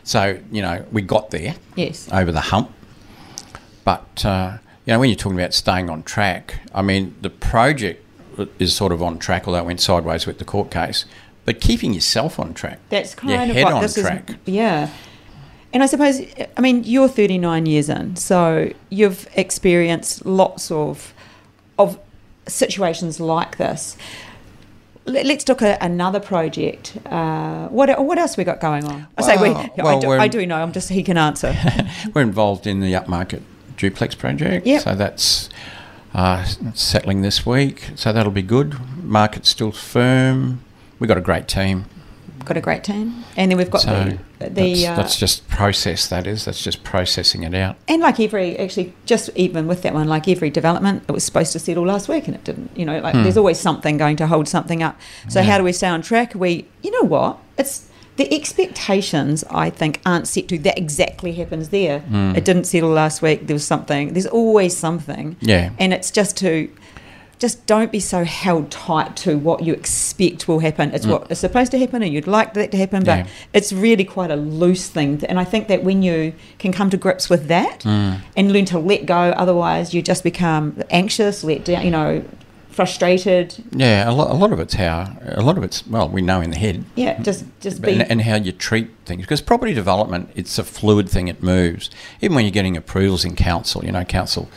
so 0.03 0.39
you 0.51 0.61
know, 0.61 0.85
we 0.91 1.01
got 1.01 1.31
there 1.31 1.55
yes, 1.75 2.09
over 2.11 2.31
the 2.31 2.41
hump. 2.41 2.71
But 3.83 4.25
uh, 4.25 4.57
you 4.85 4.93
know, 4.93 4.99
when 4.99 5.09
you're 5.09 5.17
talking 5.17 5.39
about 5.39 5.53
staying 5.53 5.89
on 5.89 6.03
track, 6.03 6.61
I 6.73 6.81
mean, 6.81 7.15
the 7.21 7.29
project 7.29 8.05
is 8.59 8.75
sort 8.75 8.91
of 8.91 9.01
on 9.01 9.19
track, 9.19 9.47
although 9.47 9.59
it 9.59 9.65
went 9.65 9.81
sideways 9.81 10.25
with 10.25 10.39
the 10.39 10.45
court 10.45 10.71
case. 10.71 11.05
But 11.45 11.61
keeping 11.61 11.93
yourself 11.93 12.39
on 12.39 12.53
track, 12.53 12.79
that's 12.89 13.15
your 13.23 13.35
kind 13.37 13.49
of 13.49 13.55
head 13.55 13.63
what 13.65 13.73
on 13.73 13.81
this 13.81 13.95
track. 13.95 14.29
is. 14.29 14.35
Yeah. 14.45 14.89
And 15.71 15.83
I 15.83 15.85
suppose, 15.85 16.21
I 16.57 16.61
mean, 16.61 16.83
you're 16.83 17.07
39 17.07 17.65
years 17.65 17.89
in, 17.89 18.15
so 18.15 18.73
you've 18.89 19.27
experienced 19.35 20.25
lots 20.25 20.71
of 20.71 21.13
of 21.77 21.99
situations 22.47 23.19
like 23.19 23.57
this. 23.57 23.95
Let- 25.05 25.25
Let's 25.25 25.47
look 25.47 25.61
at 25.61 25.81
another 25.81 26.19
project. 26.19 26.97
Uh, 27.05 27.67
what 27.69 27.89
what 28.05 28.17
else 28.17 28.37
we 28.37 28.43
got 28.43 28.59
going 28.59 28.83
on? 28.85 29.07
I 29.17 29.21
say 29.23 29.37
we. 29.37 29.49
Well- 29.51 29.97
I, 29.97 29.99
do, 29.99 30.11
I 30.11 30.27
do 30.27 30.45
know. 30.45 30.57
I'm 30.61 30.71
just 30.71 30.89
he 30.89 31.03
can 31.03 31.17
answer. 31.17 31.55
We're 32.13 32.21
involved 32.21 32.67
in 32.67 32.79
the 32.79 32.93
upmarket 32.93 33.41
duplex 33.77 34.13
project, 34.15 34.67
Yep. 34.67 34.81
so 34.81 34.95
that's 34.95 35.49
uh, 36.13 36.43
settling 36.73 37.21
this 37.21 37.45
week. 37.45 37.91
So 37.95 38.11
that'll 38.13 38.31
be 38.31 38.41
good. 38.41 38.75
Market's 39.03 39.49
still 39.49 39.71
firm. 39.71 40.61
We've 40.99 41.07
got 41.07 41.17
a 41.17 41.21
great 41.21 41.47
team. 41.47 41.85
Got 42.49 42.57
a 42.57 42.61
great 42.61 42.83
team, 42.83 43.23
and 43.37 43.49
then 43.49 43.57
we've 43.57 43.71
got 43.71 43.81
so 43.81 44.17
the 44.39 44.49
the 44.49 44.73
that's, 44.73 44.85
uh, 44.85 44.95
that's 44.97 45.15
just 45.17 45.47
process. 45.47 46.07
That 46.09 46.27
is. 46.27 46.43
That's 46.45 46.61
just 46.61 46.83
processing 46.83 47.43
it 47.43 47.53
out. 47.55 47.77
And 47.87 48.01
like 48.01 48.19
every, 48.19 48.57
actually, 48.59 48.93
just 49.05 49.29
even 49.35 49.67
with 49.67 49.83
that 49.83 49.93
one, 49.93 50.07
like 50.09 50.27
every 50.27 50.49
development, 50.49 51.03
it 51.07 51.11
was 51.13 51.23
supposed 51.23 51.53
to 51.53 51.59
settle 51.59 51.85
last 51.85 52.09
week 52.09 52.27
and 52.27 52.35
it 52.35 52.43
didn't. 52.43 52.71
You 52.75 52.85
know, 52.85 52.99
like 52.99 53.15
Hmm. 53.15 53.23
there's 53.23 53.37
always 53.37 53.59
something 53.59 53.97
going 53.97 54.17
to 54.17 54.27
hold 54.27 54.47
something 54.49 54.83
up. 54.83 54.99
So 55.29 55.39
Yeah. 55.39 55.45
how 55.45 55.57
do 55.57 55.63
we 55.63 55.71
stay 55.71 55.87
on 55.87 56.01
track? 56.01 56.33
We, 56.35 56.65
you 56.83 56.91
know 56.91 57.07
what? 57.07 57.37
It's 57.57 57.87
the 58.17 58.27
expectations. 58.33 59.43
I 59.49 59.69
think 59.69 60.01
aren't 60.05 60.27
set 60.27 60.47
to 60.49 60.57
that 60.59 60.77
exactly 60.77 61.31
happens 61.33 61.69
there. 61.69 61.99
Hmm. 61.99 62.35
It 62.35 62.43
didn't 62.45 62.65
settle 62.65 62.89
last 62.89 63.21
week. 63.21 63.47
There 63.47 63.53
was 63.55 63.65
something. 63.65 64.13
There's 64.13 64.27
always 64.27 64.75
something. 64.75 65.37
Yeah. 65.41 65.69
And 65.79 65.93
it's 65.93 66.11
just 66.11 66.35
to. 66.37 66.69
Just 67.39 67.65
don't 67.65 67.91
be 67.91 67.99
so 68.01 68.23
held 68.25 68.69
tight 68.69 69.15
to 69.17 69.37
what 69.37 69.63
you 69.63 69.73
expect 69.73 70.47
will 70.47 70.59
happen. 70.59 70.93
It's 70.93 71.07
what 71.07 71.31
is 71.31 71.39
supposed 71.39 71.71
to 71.71 71.79
happen, 71.79 72.03
and 72.03 72.13
you'd 72.13 72.27
like 72.27 72.53
that 72.55 72.71
to 72.71 72.77
happen, 72.77 73.03
but. 73.03 73.19
Yeah. 73.19 73.27
it's 73.53 73.71
really 73.73 74.03
quite 74.03 74.29
a 74.29 74.35
loose 74.35 74.87
thing. 74.89 75.23
And 75.29 75.39
I 75.39 75.45
think 75.45 75.67
that 75.69 75.83
when 75.83 76.03
you 76.03 76.33
can 76.59 76.71
come 76.73 76.89
to 76.89 76.97
grips 76.97 77.29
with 77.29 77.47
that 77.47 77.83
Hmm. 77.83 78.15
and 78.37 78.51
learn 78.51 78.65
to 78.65 78.77
let 78.79 79.05
go, 79.05 79.31
otherwise 79.37 79.93
you 79.93 80.01
just 80.01 80.23
become 80.23 80.83
anxious, 80.91 81.43
let 81.43 81.63
down, 81.65 81.85
you 81.85 81.91
know, 81.91 82.23
frustrated. 82.69 83.55
Yeah, 83.71 84.09
a 84.09 84.11
lot, 84.11 84.29
a 84.31 84.33
lot 84.33 84.51
of 84.53 84.59
it's 84.59 84.73
how 84.75 85.11
a 85.25 85.41
lot 85.41 85.57
of 85.57 85.63
it's 85.63 85.85
well, 85.87 86.07
we 86.09 86.21
know 86.21 86.41
in 86.41 86.51
the 86.51 86.57
head, 86.57 86.83
Yeah, 86.95 87.21
just 87.21 87.45
just 87.61 87.81
be. 87.81 87.93
and, 87.93 88.03
and 88.11 88.21
how 88.21 88.35
you 88.35 88.51
treat 88.51 88.89
things. 89.05 89.21
Because 89.21 89.41
property 89.41 89.73
development, 89.73 90.29
it's 90.35 90.57
a 90.59 90.63
fluid 90.63 91.09
thing; 91.09 91.27
it 91.27 91.41
moves. 91.43 91.89
Even 92.21 92.35
when 92.35 92.45
you're 92.45 92.51
getting 92.51 92.77
approvals 92.77 93.25
in 93.25 93.35
council, 93.35 93.83
you 93.83 93.91
know, 93.91 94.03
council, 94.05 94.49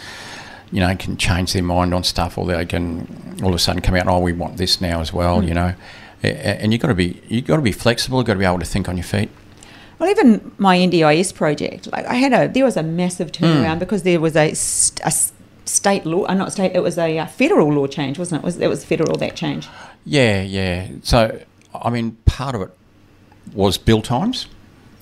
you 0.73 0.81
know, 0.81 0.95
can 0.97 1.17
change 1.17 1.53
their 1.53 1.63
mind 1.63 1.93
on 1.95 2.03
stuff, 2.03 2.37
or 2.39 2.47
they 2.47 2.65
can 2.67 3.39
all 3.43 3.51
of 3.51 3.55
a 3.55 3.59
sudden 3.59 3.83
come 3.83 3.95
out, 3.95 4.09
oh, 4.09 4.19
we 4.19 4.33
want 4.33 4.57
this 4.57 4.81
now 4.81 5.01
as 5.01 5.13
well, 5.13 5.45
you 5.45 5.55
know. 5.55 5.75
And 6.23 6.73
you've 6.73 6.81
got 6.83 6.89
to 6.89 6.95
be 6.95 7.21
you've 7.29 7.47
got 7.47 7.57
to 7.57 7.63
be 7.63 7.73
flexible. 7.73 8.19
You've 8.19 8.27
got 8.27 8.35
to 8.35 8.39
be 8.39 8.45
able 8.45 8.59
to 8.61 8.65
think 8.67 8.89
on 8.89 8.97
your 8.97 9.05
feet. 9.05 9.29
Well, 9.99 10.11
even 10.11 10.53
my 10.59 10.77
NDIS 10.79 11.33
project, 11.35 11.91
like 11.93 12.07
I 12.07 12.15
had 12.15 12.33
a, 12.33 12.49
there 12.53 12.65
was 12.65 12.77
a 12.77 12.83
massive 12.83 13.29
Hmm. 13.37 13.45
turnaround 13.45 13.79
because 13.79 14.03
there 14.03 14.19
was 14.21 14.35
a, 14.37 14.53
st- 14.55 15.01
a 15.07 15.13
state 15.69 16.05
law, 16.05 16.25
uh, 16.25 16.35
not 16.35 16.51
state, 16.53 16.73
it 16.75 16.83
was 16.83 16.99
a 16.99 17.19
uh, 17.19 17.27
federal 17.27 17.73
law 17.73 17.87
change, 17.87 18.19
wasn't 18.19 18.43
it? 18.43 18.45
Was 18.45 18.59
it 18.59 18.69
was 18.69 18.85
federal 18.85 19.17
that 19.19 19.37
change? 19.37 19.69
Yeah, 20.05 20.43
yeah. 20.43 20.89
So, 21.05 21.41
I 21.75 21.91
mean, 21.91 22.17
part 22.25 22.55
of 22.57 22.63
it 22.63 22.71
was 23.55 23.79
bill 23.79 24.03
times. 24.03 24.47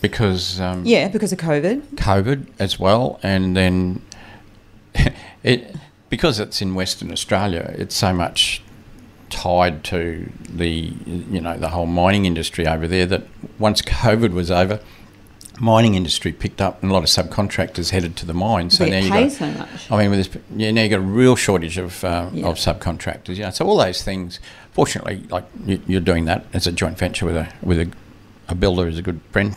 because 0.03 0.61
um, 0.61 0.85
Yeah, 0.85 1.09
because 1.09 1.33
of 1.33 1.39
COVID. 1.39 1.81
COVID 1.97 2.47
as 2.59 2.79
well, 2.79 3.19
and 3.23 3.57
then 3.57 4.03
it 5.43 5.75
because 6.09 6.41
it's 6.41 6.61
in 6.61 6.75
Western 6.75 7.13
Australia, 7.13 7.75
it's 7.79 7.95
so 7.95 8.13
much 8.13 8.63
tied 9.31 9.85
to 9.85 10.31
the 10.49 10.69
you 11.07 11.41
know 11.41 11.57
the 11.57 11.69
whole 11.69 11.87
mining 11.87 12.25
industry 12.27 12.67
over 12.67 12.89
there 12.89 13.07
that 13.07 13.23
once 13.59 13.81
COVID 13.83 14.33
was 14.33 14.51
over, 14.51 14.81
mining 15.61 15.95
industry 15.95 16.33
picked 16.33 16.61
up 16.61 16.83
and 16.83 16.91
a 16.91 16.95
lot 16.95 17.03
of 17.05 17.09
subcontractors 17.09 17.91
headed 17.91 18.17
to 18.17 18.27
the 18.27 18.35
mines. 18.35 18.77
So 18.79 18.87
now 18.87 18.99
you 18.99 19.09
got, 19.11 19.31
so 19.31 19.47
much. 19.53 19.91
I 19.91 19.99
mean, 19.99 20.11
with 20.11 20.33
this, 20.33 20.43
yeah, 20.57 20.71
now 20.73 20.83
you 20.83 20.89
got 20.89 20.99
a 20.99 21.03
real 21.03 21.37
shortage 21.37 21.79
of 21.79 22.03
uh, 22.05 22.29
Yeah. 22.33 22.47
of 22.47 22.57
subcontractors. 22.57 23.39
Know, 23.39 23.51
so 23.51 23.67
all 23.67 23.77
those 23.77 24.03
things. 24.03 24.41
Fortunately, 24.73 25.25
like 25.31 25.45
you, 25.67 25.81
you're 25.87 26.01
doing 26.01 26.25
that 26.27 26.45
as 26.53 26.67
a 26.67 26.73
joint 26.73 26.97
venture 26.99 27.27
with 27.27 27.37
a 27.37 27.49
with 27.63 27.79
a, 27.79 27.91
a 28.49 28.55
builder 28.55 28.89
is 28.89 28.99
a 28.99 29.03
good 29.03 29.21
friend, 29.33 29.57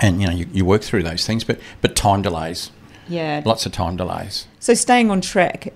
and 0.00 0.20
you 0.20 0.26
know 0.26 0.32
you, 0.32 0.46
you 0.52 0.64
work 0.64 0.82
through 0.82 1.02
those 1.04 1.26
things. 1.26 1.44
But 1.44 1.60
but 1.80 1.94
time 1.96 2.22
delays, 2.22 2.70
Yeah. 3.08 3.42
lots 3.44 3.66
of 3.66 3.72
time 3.72 3.96
delays. 3.96 4.46
So 4.60 4.74
staying 4.74 5.10
on 5.10 5.20
track 5.20 5.72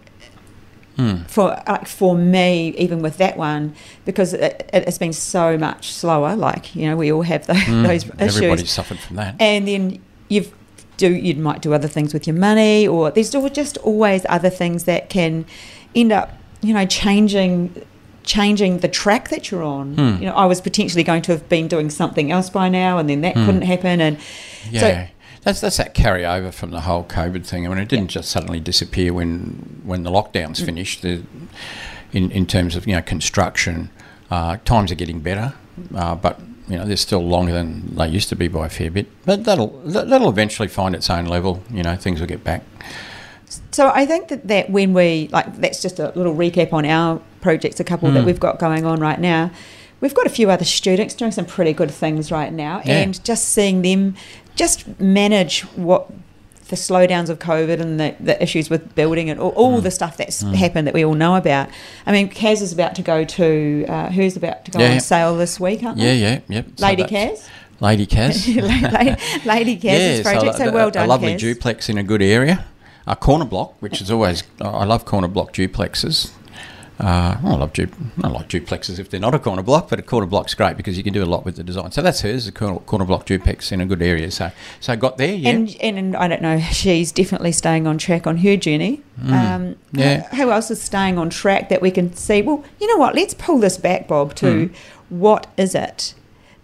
Hmm. 0.97 1.19
for 1.29 1.63
like 1.69 1.87
for 1.87 2.17
me, 2.17 2.71
even 2.77 3.03
with 3.03 3.19
that 3.19 3.37
one, 3.37 3.75
because 4.05 4.35
it, 4.35 4.69
it 4.73 4.85
has 4.85 4.99
been 4.99 5.13
so 5.13 5.57
much 5.57 5.93
slower. 5.93 6.35
Like 6.35 6.75
you 6.75 6.87
know, 6.89 6.97
we 6.97 7.13
all 7.13 7.23
have 7.23 7.47
those, 7.47 7.57
Mm, 7.57 7.87
those 7.87 8.05
Everybody's 8.19 8.41
issues, 8.63 8.71
suffered 8.73 8.99
from 8.99 9.15
that. 9.17 9.37
and 9.41 9.69
then 9.69 10.01
you've 10.29 10.53
do 10.97 11.15
you 11.15 11.37
might 11.37 11.63
do 11.63 11.73
other 11.73 11.87
things 11.87 12.13
with 12.13 12.27
your 12.27 12.35
money, 12.35 12.89
or 12.89 13.13
there's 13.13 13.31
just 13.31 13.77
always 13.79 14.27
other 14.29 14.51
things 14.51 14.85
that 14.85 15.09
can 15.09 15.45
end 15.95 16.11
up, 16.11 16.33
you 16.63 16.75
know, 16.75 16.85
changing 16.87 17.81
changing 18.25 18.79
the 18.81 18.89
track 18.89 19.29
that 19.29 19.53
you're 19.53 19.63
on. 19.63 19.95
Hmm. 19.95 20.21
You 20.21 20.29
know, 20.31 20.35
I 20.35 20.47
was 20.47 20.61
potentially 20.61 21.05
going 21.05 21.23
to 21.23 21.33
have 21.33 21.49
been 21.49 21.69
doing 21.69 21.91
something 21.91 22.33
else 22.33 22.51
by 22.51 22.69
now, 22.69 22.99
and 22.99 23.09
then 23.09 23.21
that 23.21 23.35
Hmm. 23.37 23.45
couldn't 23.47 23.63
happen, 23.63 24.01
and 24.01 24.19
Yeah. 24.73 24.81
so 24.81 25.07
that's 25.49 25.61
that's 25.61 25.77
that 25.79 25.95
carryover 25.95 26.53
from 26.53 26.71
the 26.71 26.83
whole 26.83 27.05
COVID 27.05 27.45
thing. 27.47 27.65
I 27.67 27.69
mean, 27.71 27.79
it 27.79 27.89
didn't 27.89 28.09
just 28.09 28.31
suddenly 28.31 28.61
disappear 28.61 29.13
when 29.15 29.81
when 29.85 30.03
the 30.03 30.11
Mm. 30.11 30.15
lockdowns 30.33 30.65
finished. 30.65 31.03
The, 31.03 31.23
in 32.13 32.31
in 32.31 32.47
terms 32.47 32.77
of 32.77 32.87
you 32.87 32.95
know 32.95 33.03
construction, 33.03 33.91
uh, 34.31 34.59
times 34.65 34.93
are 34.93 34.95
getting 34.95 35.21
better, 35.21 35.55
uh, 35.95 36.15
but 36.15 36.41
you 36.69 36.77
know 36.77 36.85
they're 36.85 36.97
still 36.97 37.27
longer 37.27 37.53
than 37.53 37.95
they 37.97 38.09
used 38.09 38.29
to 38.29 38.37
be 38.37 38.49
by 38.49 38.67
a 38.67 38.69
fair 38.69 38.91
bit. 38.91 39.07
But 39.25 39.45
that'll 39.45 39.69
that, 39.87 40.09
that'll 40.09 40.29
eventually 40.31 40.69
find 40.69 40.95
its 40.95 41.09
own 41.11 41.25
level. 41.27 41.63
You 41.71 41.83
know, 41.83 41.97
things 41.97 42.21
will 42.21 42.27
get 42.29 42.45
back. 42.45 42.63
So 43.71 43.91
I 43.95 44.05
think 44.05 44.29
that, 44.29 44.47
that 44.49 44.69
when 44.71 44.93
we 44.93 45.29
like 45.33 45.57
that's 45.61 45.81
just 45.81 45.99
a 45.99 46.13
little 46.15 46.35
recap 46.35 46.73
on 46.73 46.85
our 46.85 47.21
projects, 47.41 47.81
a 47.81 47.85
couple 47.85 48.11
that 48.11 48.23
Mm. 48.23 48.27
we've 48.27 48.41
got 48.41 48.59
going 48.59 48.85
on 48.85 49.01
right 49.01 49.21
now. 49.21 49.51
We've 50.01 50.15
got 50.15 50.27
a 50.27 50.31
few 50.31 50.51
other 50.51 50.65
students 50.65 51.15
doing 51.15 51.33
some 51.33 51.45
pretty 51.45 51.73
good 51.73 51.91
things 51.91 52.31
right 52.31 52.53
now, 52.53 52.83
Yeah. 52.85 52.99
and 52.99 53.25
just 53.25 53.49
seeing 53.49 53.83
them 53.83 54.15
just 54.55 55.01
manage 55.01 55.63
what 55.77 56.09
the 56.69 56.77
slowdowns 56.77 57.29
of 57.31 57.39
COVID 57.39 57.81
and 57.81 57.99
the, 57.99 58.15
the 58.21 58.41
issues 58.43 58.69
with 58.69 58.95
building 58.95 59.31
and 59.31 59.41
all, 59.41 59.51
all 59.51 59.81
Mm. 59.81 59.83
the 59.85 59.91
stuff 59.91 60.17
that's 60.19 60.43
Mm. 60.43 60.55
happened 60.55 60.87
that 60.87 60.93
we 60.95 61.05
all 61.05 61.15
know 61.15 61.35
about. 61.37 61.69
I 62.07 62.13
mean, 62.13 62.29
Kaz 62.29 62.61
is 62.61 62.73
about 62.73 62.95
to 62.97 63.03
go 63.03 63.25
to 63.25 63.87
uh, 63.89 64.11
who's 64.11 64.37
about 64.37 64.65
to 64.67 64.71
go 64.71 64.81
Yeah. 64.81 64.93
on 64.95 65.01
sale 65.01 65.37
this 65.37 65.59
week, 65.59 65.83
aren't 65.83 65.99
Yeah, 65.99 66.05
they? 66.07 66.17
yeah, 66.19 66.39
yep. 66.49 66.67
Lady 66.79 67.03
that's- 67.05 67.41
Kaz, 67.41 67.81
Lady 67.81 68.07
Kaz. 68.07 68.47
Lady, 69.47 69.77
Kaz's 69.79 70.21
project. 70.23 70.59
So, 70.59 70.69
a- 70.69 70.73
well 70.73 70.91
done, 70.91 71.07
A 71.07 71.09
lovely 71.09 71.35
Kaz. 71.35 71.39
duplex 71.41 71.89
in 71.89 71.97
a 71.99 72.03
good 72.03 72.23
area. 72.23 72.65
A 73.07 73.17
corner 73.17 73.47
block, 73.47 73.75
which 73.81 74.03
is 74.03 74.11
always 74.11 74.43
I 74.61 74.85
love 74.85 75.05
corner 75.07 75.29
block 75.29 75.55
duplexes. 75.55 76.31
Uh, 77.01 77.37
I 77.45 77.55
love 77.55 77.73
du- 77.73 77.89
I 78.25 78.29
like 78.29 78.49
duplexes 78.49 78.99
if 78.99 79.09
they're 79.09 79.21
not 79.21 79.33
a 79.35 79.39
corner 79.39 79.63
block, 79.63 79.89
but 79.89 80.01
a 80.01 80.03
corner 80.03 80.27
block's 80.27 80.55
great 80.55 80.77
because 80.77 80.97
you 80.97 81.05
can 81.05 81.13
do 81.13 81.23
a 81.23 81.27
lot 81.27 81.45
with 81.45 81.55
the 81.57 81.63
design. 81.63 81.93
So 81.93 82.03
that's 82.03 82.23
hers, 82.23 82.49
a 82.49 82.53
corner, 82.53 82.81
corner 82.81 83.05
block 83.05 83.25
duplex 83.25 83.71
in 83.71 83.81
a 83.81 83.87
good 83.87 84.03
area. 84.03 84.31
So 84.33 84.51
so 84.81 84.93
I 84.93 84.97
got 84.97 85.17
there, 85.17 85.33
yeah. 85.33 85.51
And, 85.51 85.77
and 85.81 86.17
I 86.17 86.27
don't 86.27 86.43
know, 86.43 86.59
she's 86.73 87.13
definitely 87.13 87.53
staying 87.53 87.87
on 87.87 87.99
track 87.99 88.27
on 88.27 88.39
her 88.39 88.57
journey. 88.57 89.03
Mm. 89.21 89.33
Um, 89.33 89.77
Yeah. 89.93 90.29
Who, 90.31 90.37
who 90.45 90.51
else 90.51 90.71
is 90.73 90.83
staying 90.83 91.19
on 91.19 91.31
track 91.31 91.69
that 91.69 91.81
we 91.81 91.91
can 91.93 92.15
see? 92.15 92.43
Well, 92.43 92.65
you 92.81 92.89
know 92.89 92.97
what? 92.97 93.15
Let's 93.15 93.35
pull 93.35 93.59
this 93.59 93.77
back, 93.79 94.09
Bob. 94.09 94.35
To 94.37 94.47
Mm. 94.47 94.75
what 95.09 95.47
is 95.57 95.75
it 95.77 96.15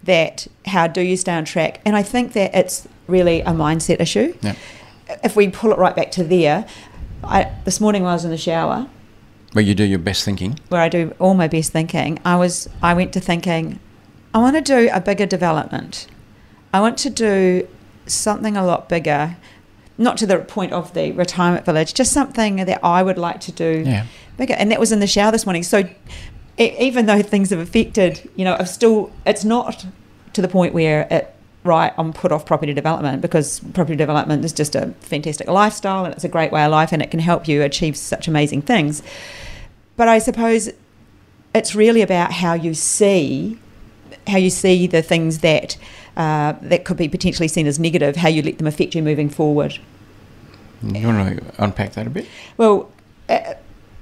that? 0.03 0.47
How 0.65 0.87
do 0.87 0.99
you 1.01 1.15
stay 1.15 1.33
on 1.33 1.45
track? 1.45 1.79
And 1.85 1.95
I 1.95 2.03
think 2.03 2.33
that 2.33 2.53
it's 2.53 2.87
really 3.07 3.39
a 3.41 3.51
mindset 3.51 4.01
issue. 4.01 4.35
Yeah. 4.41 4.55
If 5.23 5.35
we 5.37 5.47
pull 5.47 5.71
it 5.71 5.77
right 5.77 5.95
back 5.95 6.11
to 6.11 6.23
there, 6.25 6.65
I, 7.23 7.51
this 7.63 7.79
morning 7.79 8.01
when 8.03 8.09
I 8.11 8.15
was 8.15 8.25
in 8.25 8.31
the 8.31 8.37
shower, 8.37 8.87
Where 9.55 9.63
you 9.63 9.73
do 9.73 9.85
your 9.85 9.99
best 9.99 10.25
thinking. 10.25 10.59
where 10.67 10.81
I 10.81 10.89
do 10.89 11.15
all 11.17 11.33
my 11.33 11.47
best 11.47 11.71
thinking, 11.71 12.19
I 12.25 12.35
was 12.35 12.67
I 12.81 12.93
went 12.93 13.13
to 13.13 13.21
thinking, 13.21 13.79
I 14.33 14.39
want 14.39 14.57
to 14.57 14.61
do 14.61 14.89
a 14.91 14.99
bigger 14.99 15.25
development. 15.25 16.07
I 16.73 16.81
want 16.81 16.97
to 16.99 17.09
do 17.09 17.65
something 18.05 18.57
a 18.57 18.65
lot 18.65 18.89
bigger, 18.89 19.37
not 19.97 20.17
to 20.17 20.25
the 20.27 20.39
point 20.39 20.73
of 20.73 20.93
the 20.93 21.13
retirement 21.13 21.63
village, 21.65 21.93
just 21.93 22.11
something 22.11 22.57
that 22.57 22.81
I 22.83 23.01
would 23.01 23.17
like 23.17 23.39
to 23.47 23.53
do 23.53 23.83
Yeah. 23.85 24.03
bigger. 24.35 24.55
And 24.55 24.69
that 24.71 24.79
was 24.81 24.91
in 24.91 24.99
the 24.99 25.07
shower 25.07 25.31
this 25.31 25.45
morning. 25.45 25.63
So 25.63 25.85
e- 26.59 26.75
even 26.77 27.05
though 27.05 27.21
things 27.21 27.49
have 27.51 27.59
affected, 27.59 28.29
you 28.35 28.43
know, 28.43 28.57
I've 28.59 28.67
still 28.67 29.09
it's 29.25 29.45
not 29.45 29.85
to 30.33 30.41
the 30.41 30.49
point 30.49 30.73
where 30.73 31.07
it 31.09 31.33
right 31.63 31.93
I'm 31.97 32.11
put 32.11 32.33
off 32.33 32.45
property 32.45 32.73
development 32.73 33.21
because 33.21 33.61
property 33.73 33.95
development 33.95 34.43
is 34.43 34.51
just 34.51 34.75
a 34.75 34.87
fantastic 34.99 35.47
lifestyle 35.47 36.03
and 36.03 36.13
it's 36.13 36.25
a 36.25 36.27
great 36.29 36.51
way 36.51 36.61
of 36.65 36.71
life 36.71 36.91
and 36.91 37.01
it 37.01 37.09
can 37.09 37.21
help 37.21 37.47
you 37.47 37.61
achieve 37.63 37.95
such 37.95 38.27
amazing 38.27 38.61
things. 38.63 39.01
But 39.97 40.07
I 40.07 40.19
suppose 40.19 40.69
it's 41.53 41.75
really 41.75 42.01
about 42.01 42.33
how 42.33 42.53
you 42.53 42.73
see 42.73 43.59
how 44.27 44.37
you 44.37 44.49
see 44.49 44.87
the 44.87 45.01
things 45.01 45.39
that 45.39 45.77
uh, 46.17 46.53
that 46.61 46.85
could 46.85 46.97
be 46.97 47.07
potentially 47.07 47.47
seen 47.47 47.67
as 47.67 47.77
negative, 47.77 48.15
how 48.15 48.29
you 48.29 48.41
let 48.41 48.57
them 48.57 48.67
affect 48.67 48.95
you 48.95 49.03
moving 49.03 49.29
forward. 49.29 49.77
You 50.81 51.07
want 51.07 51.37
to 51.37 51.63
unpack 51.63 51.93
that 51.93 52.07
a 52.07 52.09
bit? 52.09 52.27
Well, 52.57 52.91
uh, 53.29 53.55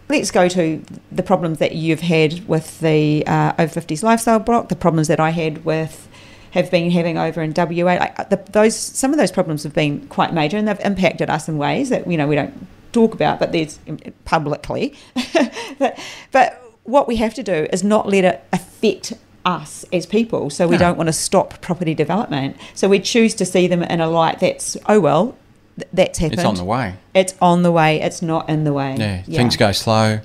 let's 0.09 0.31
go 0.31 0.47
to 0.49 0.83
the 1.11 1.23
problems 1.23 1.59
that 1.59 1.75
you've 1.75 2.01
had 2.01 2.47
with 2.47 2.79
the 2.79 3.25
uh, 3.25 3.53
over 3.57 3.79
50s 3.79 4.03
lifestyle 4.03 4.39
block, 4.39 4.69
the 4.69 4.75
problems 4.75 5.07
that 5.07 5.19
I 5.19 5.29
had 5.31 5.65
with 5.65 6.07
have 6.51 6.69
been 6.69 6.91
having 6.91 7.17
over 7.17 7.41
in 7.41 7.53
WA. 7.55 7.93
Uh, 7.93 8.23
the, 8.25 8.43
those 8.51 8.75
some 8.75 9.11
of 9.11 9.17
those 9.17 9.31
problems 9.31 9.63
have 9.63 9.73
been 9.73 10.07
quite 10.07 10.33
major 10.33 10.57
and 10.57 10.67
they've 10.67 10.79
impacted 10.81 11.29
us 11.29 11.47
in 11.49 11.57
ways 11.57 11.89
that 11.89 12.09
you 12.09 12.17
know 12.17 12.27
we 12.27 12.35
don't 12.35 12.67
talk 12.93 13.13
about, 13.13 13.39
but 13.39 13.51
there's 13.51 13.79
um, 13.87 13.97
publicly. 14.25 14.95
but, 15.79 15.99
but 16.31 16.61
what 16.83 17.07
we 17.07 17.17
have 17.17 17.33
to 17.33 17.43
do 17.43 17.67
is 17.73 17.83
not 17.83 18.07
let 18.07 18.23
it 18.23 18.43
affect 18.53 19.13
us 19.45 19.85
as 19.91 20.05
people. 20.05 20.49
So 20.49 20.67
we 20.67 20.75
No. 20.75 20.79
don't 20.79 20.97
want 20.97 21.07
to 21.07 21.13
stop 21.13 21.59
property 21.61 21.93
development. 21.93 22.55
So 22.73 22.87
we 22.87 22.99
choose 22.99 23.33
to 23.35 23.45
see 23.45 23.67
them 23.67 23.83
in 23.83 23.99
a 23.99 24.07
light 24.09 24.39
that's 24.39 24.77
oh 24.87 24.99
well, 24.99 25.35
th- 25.77 25.89
that's 25.91 26.19
happened. 26.19 26.39
It's 26.39 26.47
on 26.47 26.55
the 26.55 26.63
way. 26.63 26.95
It's 27.13 27.35
on 27.41 27.63
the 27.63 27.71
way. 27.71 28.01
It's 28.01 28.21
not 28.21 28.47
in 28.49 28.63
the 28.63 28.73
way. 28.73 28.95
Yeah, 28.97 29.21
things 29.23 29.57
go 29.57 29.71
slow. 29.71 30.21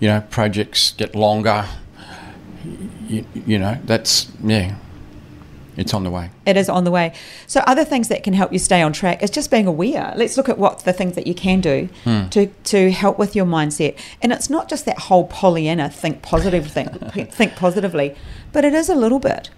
You 0.00 0.08
know, 0.08 0.20
projects 0.30 0.90
get 0.92 1.14
longer. 1.14 1.66
You, 3.08 3.24
you 3.46 3.58
know, 3.58 3.78
that's 3.84 4.28
yeah. 4.42 4.76
It's 5.82 5.92
on 5.94 6.04
the 6.04 6.10
way. 6.10 6.30
It 6.46 6.56
is 6.56 6.68
on 6.68 6.84
the 6.84 6.90
way. 6.90 7.12
So 7.46 7.60
other 7.66 7.84
things 7.84 8.08
that 8.08 8.22
can 8.22 8.32
help 8.32 8.52
you 8.52 8.58
stay 8.58 8.80
on 8.80 8.92
track 8.92 9.22
is 9.22 9.30
just 9.30 9.50
being 9.50 9.66
aware. 9.66 10.14
Let's 10.16 10.36
look 10.36 10.48
at 10.48 10.58
what 10.58 10.80
the 10.84 10.92
things 10.92 11.14
that 11.16 11.26
you 11.26 11.34
can 11.34 11.60
do 11.60 11.88
Hmm. 12.04 12.28
to 12.30 12.46
to 12.46 12.90
help 12.90 13.18
with 13.18 13.36
your 13.36 13.46
mindset. 13.46 13.94
And 14.22 14.32
it's 14.32 14.48
not 14.48 14.68
just 14.68 14.84
that 14.86 14.98
whole 15.00 15.24
Pollyanna 15.26 15.90
think 15.90 16.22
positive 16.22 16.66
thing, 16.68 16.88
think 17.30 17.56
positively, 17.56 18.14
but 18.52 18.64
it 18.64 18.72
is 18.74 18.88
a 18.88 18.94
little 18.94 19.18
bit. 19.18 19.50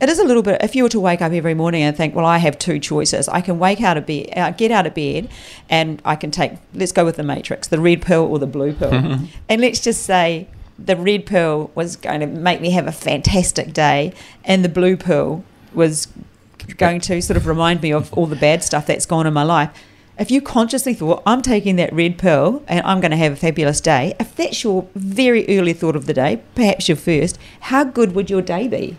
It 0.00 0.08
is 0.08 0.20
a 0.20 0.24
little 0.24 0.44
bit. 0.44 0.60
If 0.62 0.76
you 0.76 0.84
were 0.84 0.88
to 0.90 1.00
wake 1.00 1.20
up 1.20 1.32
every 1.32 1.54
morning 1.54 1.82
and 1.82 1.96
think, 1.96 2.14
"Well, 2.14 2.24
I 2.24 2.38
have 2.38 2.56
two 2.56 2.78
choices. 2.78 3.28
I 3.28 3.40
can 3.40 3.58
wake 3.58 3.80
out 3.80 3.96
of 3.96 4.06
bed, 4.06 4.28
uh, 4.36 4.50
get 4.52 4.70
out 4.70 4.86
of 4.86 4.94
bed, 4.94 5.28
and 5.68 6.00
I 6.04 6.14
can 6.14 6.30
take. 6.30 6.52
Let's 6.72 6.92
go 6.92 7.04
with 7.04 7.16
the 7.16 7.24
Matrix: 7.24 7.66
the 7.66 7.80
red 7.80 8.02
pill 8.02 8.22
or 8.30 8.38
the 8.38 8.46
blue 8.46 8.72
pill." 8.74 8.92
and 9.48 9.60
let's 9.60 9.80
just 9.80 10.02
say 10.04 10.46
the 10.78 10.94
red 10.94 11.26
pill 11.26 11.72
was 11.74 11.96
going 11.96 12.20
to 12.20 12.26
make 12.28 12.60
me 12.60 12.70
have 12.70 12.86
a 12.86 12.92
fantastic 12.92 13.72
day, 13.72 14.12
and 14.44 14.64
the 14.64 14.68
blue 14.68 14.96
pill 14.96 15.42
was 15.74 16.08
going 16.76 17.00
to 17.02 17.20
sort 17.22 17.36
of 17.36 17.46
remind 17.46 17.82
me 17.82 17.92
of 17.92 18.12
all 18.14 18.26
the 18.26 18.36
bad 18.36 18.62
stuff 18.62 18.86
that's 18.86 19.06
gone 19.06 19.26
in 19.26 19.32
my 19.32 19.42
life. 19.42 19.70
If 20.18 20.30
you 20.32 20.40
consciously 20.40 20.94
thought, 20.94 21.22
I'm 21.24 21.42
taking 21.42 21.76
that 21.76 21.92
red 21.92 22.18
pill 22.18 22.62
and 22.66 22.84
I'm 22.84 23.00
going 23.00 23.12
to 23.12 23.16
have 23.16 23.32
a 23.32 23.36
fabulous 23.36 23.80
day, 23.80 24.14
if 24.18 24.34
that's 24.34 24.64
your 24.64 24.86
very 24.96 25.46
early 25.58 25.72
thought 25.72 25.94
of 25.94 26.06
the 26.06 26.14
day, 26.14 26.40
perhaps 26.56 26.88
your 26.88 26.96
first, 26.96 27.38
how 27.60 27.84
good 27.84 28.14
would 28.16 28.28
your 28.28 28.42
day 28.42 28.66
be? 28.66 28.96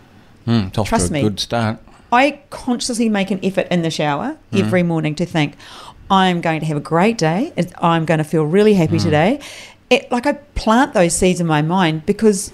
Mm, 0.48 0.72
Trust 0.86 1.12
me. 1.12 1.22
good 1.22 1.40
start. 1.40 1.80
I 2.12 2.40
consciously 2.50 3.10
make 3.10 3.30
an 3.32 3.40
effort 3.44 3.68
in 3.70 3.82
the 3.82 3.92
shower 3.92 4.38
Mm. 4.54 4.60
every 4.62 4.82
morning 4.84 5.14
to 5.16 5.26
think, 5.26 5.56
I'm 6.10 6.40
going 6.42 6.62
to 6.62 6.66
have 6.66 6.78
a 6.78 6.80
great 6.82 7.18
day. 7.20 7.52
I'm 7.82 8.06
going 8.06 8.18
to 8.18 8.24
feel 8.24 8.46
really 8.46 8.74
happy 8.76 8.98
Mm. 8.98 9.04
today. 9.04 9.40
It, 9.90 10.10
like 10.12 10.26
I 10.26 10.34
plant 10.56 10.94
those 10.94 11.16
seeds 11.16 11.40
in 11.42 11.46
my 11.48 11.62
mind 11.62 12.06
because 12.06 12.52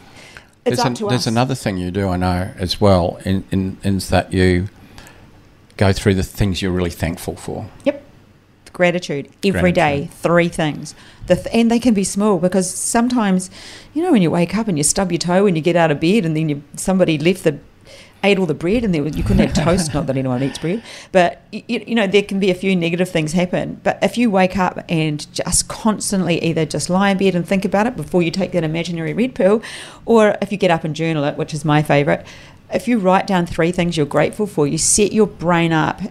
it's 0.65 0.77
there's, 0.77 0.79
up 0.79 0.85
an- 0.87 0.93
to 0.95 1.07
there's 1.07 1.21
us. 1.21 1.27
another 1.27 1.55
thing 1.55 1.77
you 1.77 1.91
do, 1.91 2.07
I 2.09 2.17
know, 2.17 2.51
as 2.57 2.81
well, 2.81 3.19
in, 3.25 3.43
in, 3.51 3.77
in 3.83 3.97
that 4.09 4.33
you 4.33 4.67
go 5.77 5.91
through 5.93 6.15
the 6.15 6.23
things 6.23 6.61
you're 6.61 6.71
really 6.71 6.89
thankful 6.89 7.35
for. 7.35 7.69
Yep. 7.83 8.01
Gratitude 8.73 9.29
every 9.43 9.71
day, 9.71 9.97
Gratitude. 9.99 10.13
three 10.17 10.47
things. 10.49 10.95
The 11.27 11.35
th- 11.35 11.47
and 11.53 11.71
they 11.71 11.79
can 11.79 11.93
be 11.93 12.03
small 12.03 12.39
because 12.39 12.69
sometimes, 12.69 13.49
you 13.93 14.03
know, 14.03 14.11
when 14.11 14.21
you 14.21 14.29
wake 14.29 14.55
up 14.57 14.67
and 14.67 14.77
you 14.77 14.83
stub 14.83 15.11
your 15.13 15.19
toe 15.19 15.45
and 15.45 15.55
you 15.55 15.63
get 15.63 15.77
out 15.77 15.91
of 15.91 15.99
bed 16.01 16.25
and 16.25 16.35
then 16.35 16.49
you, 16.49 16.61
somebody 16.75 17.17
left 17.17 17.45
the 17.45 17.57
ate 18.25 18.39
all 18.39 18.45
the 18.45 18.53
bread 18.53 18.83
and 18.83 18.93
there 18.93 19.03
was, 19.03 19.15
you 19.15 19.23
couldn't 19.23 19.47
have 19.47 19.65
toast. 19.65 19.93
Not 19.93 20.07
that 20.07 20.17
anyone 20.17 20.43
eats 20.43 20.57
bread, 20.57 20.83
but 21.11 21.41
you, 21.51 21.63
you 21.67 21.95
know 21.95 22.07
there 22.07 22.23
can 22.23 22.39
be 22.39 22.49
a 22.49 22.55
few 22.55 22.75
negative 22.75 23.09
things 23.09 23.33
happen. 23.33 23.79
But 23.83 23.99
if 24.01 24.17
you 24.17 24.29
wake 24.29 24.57
up 24.57 24.83
and 24.89 25.31
just 25.33 25.67
constantly 25.67 26.43
either 26.43 26.65
just 26.65 26.89
lie 26.89 27.11
in 27.11 27.17
bed 27.17 27.35
and 27.35 27.47
think 27.47 27.65
about 27.65 27.87
it 27.87 27.95
before 27.95 28.21
you 28.21 28.31
take 28.31 28.51
that 28.51 28.63
imaginary 28.63 29.13
red 29.13 29.35
pill, 29.35 29.61
or 30.05 30.37
if 30.41 30.51
you 30.51 30.57
get 30.57 30.71
up 30.71 30.83
and 30.83 30.95
journal 30.95 31.23
it, 31.23 31.37
which 31.37 31.53
is 31.53 31.63
my 31.63 31.81
favourite, 31.81 32.25
if 32.73 32.87
you 32.87 32.97
write 32.97 33.27
down 33.27 33.45
three 33.45 33.71
things 33.71 33.95
you're 33.95 34.05
grateful 34.05 34.47
for, 34.47 34.67
you 34.67 34.77
set 34.77 35.11
your 35.11 35.27
brain 35.27 35.71
up 35.71 36.01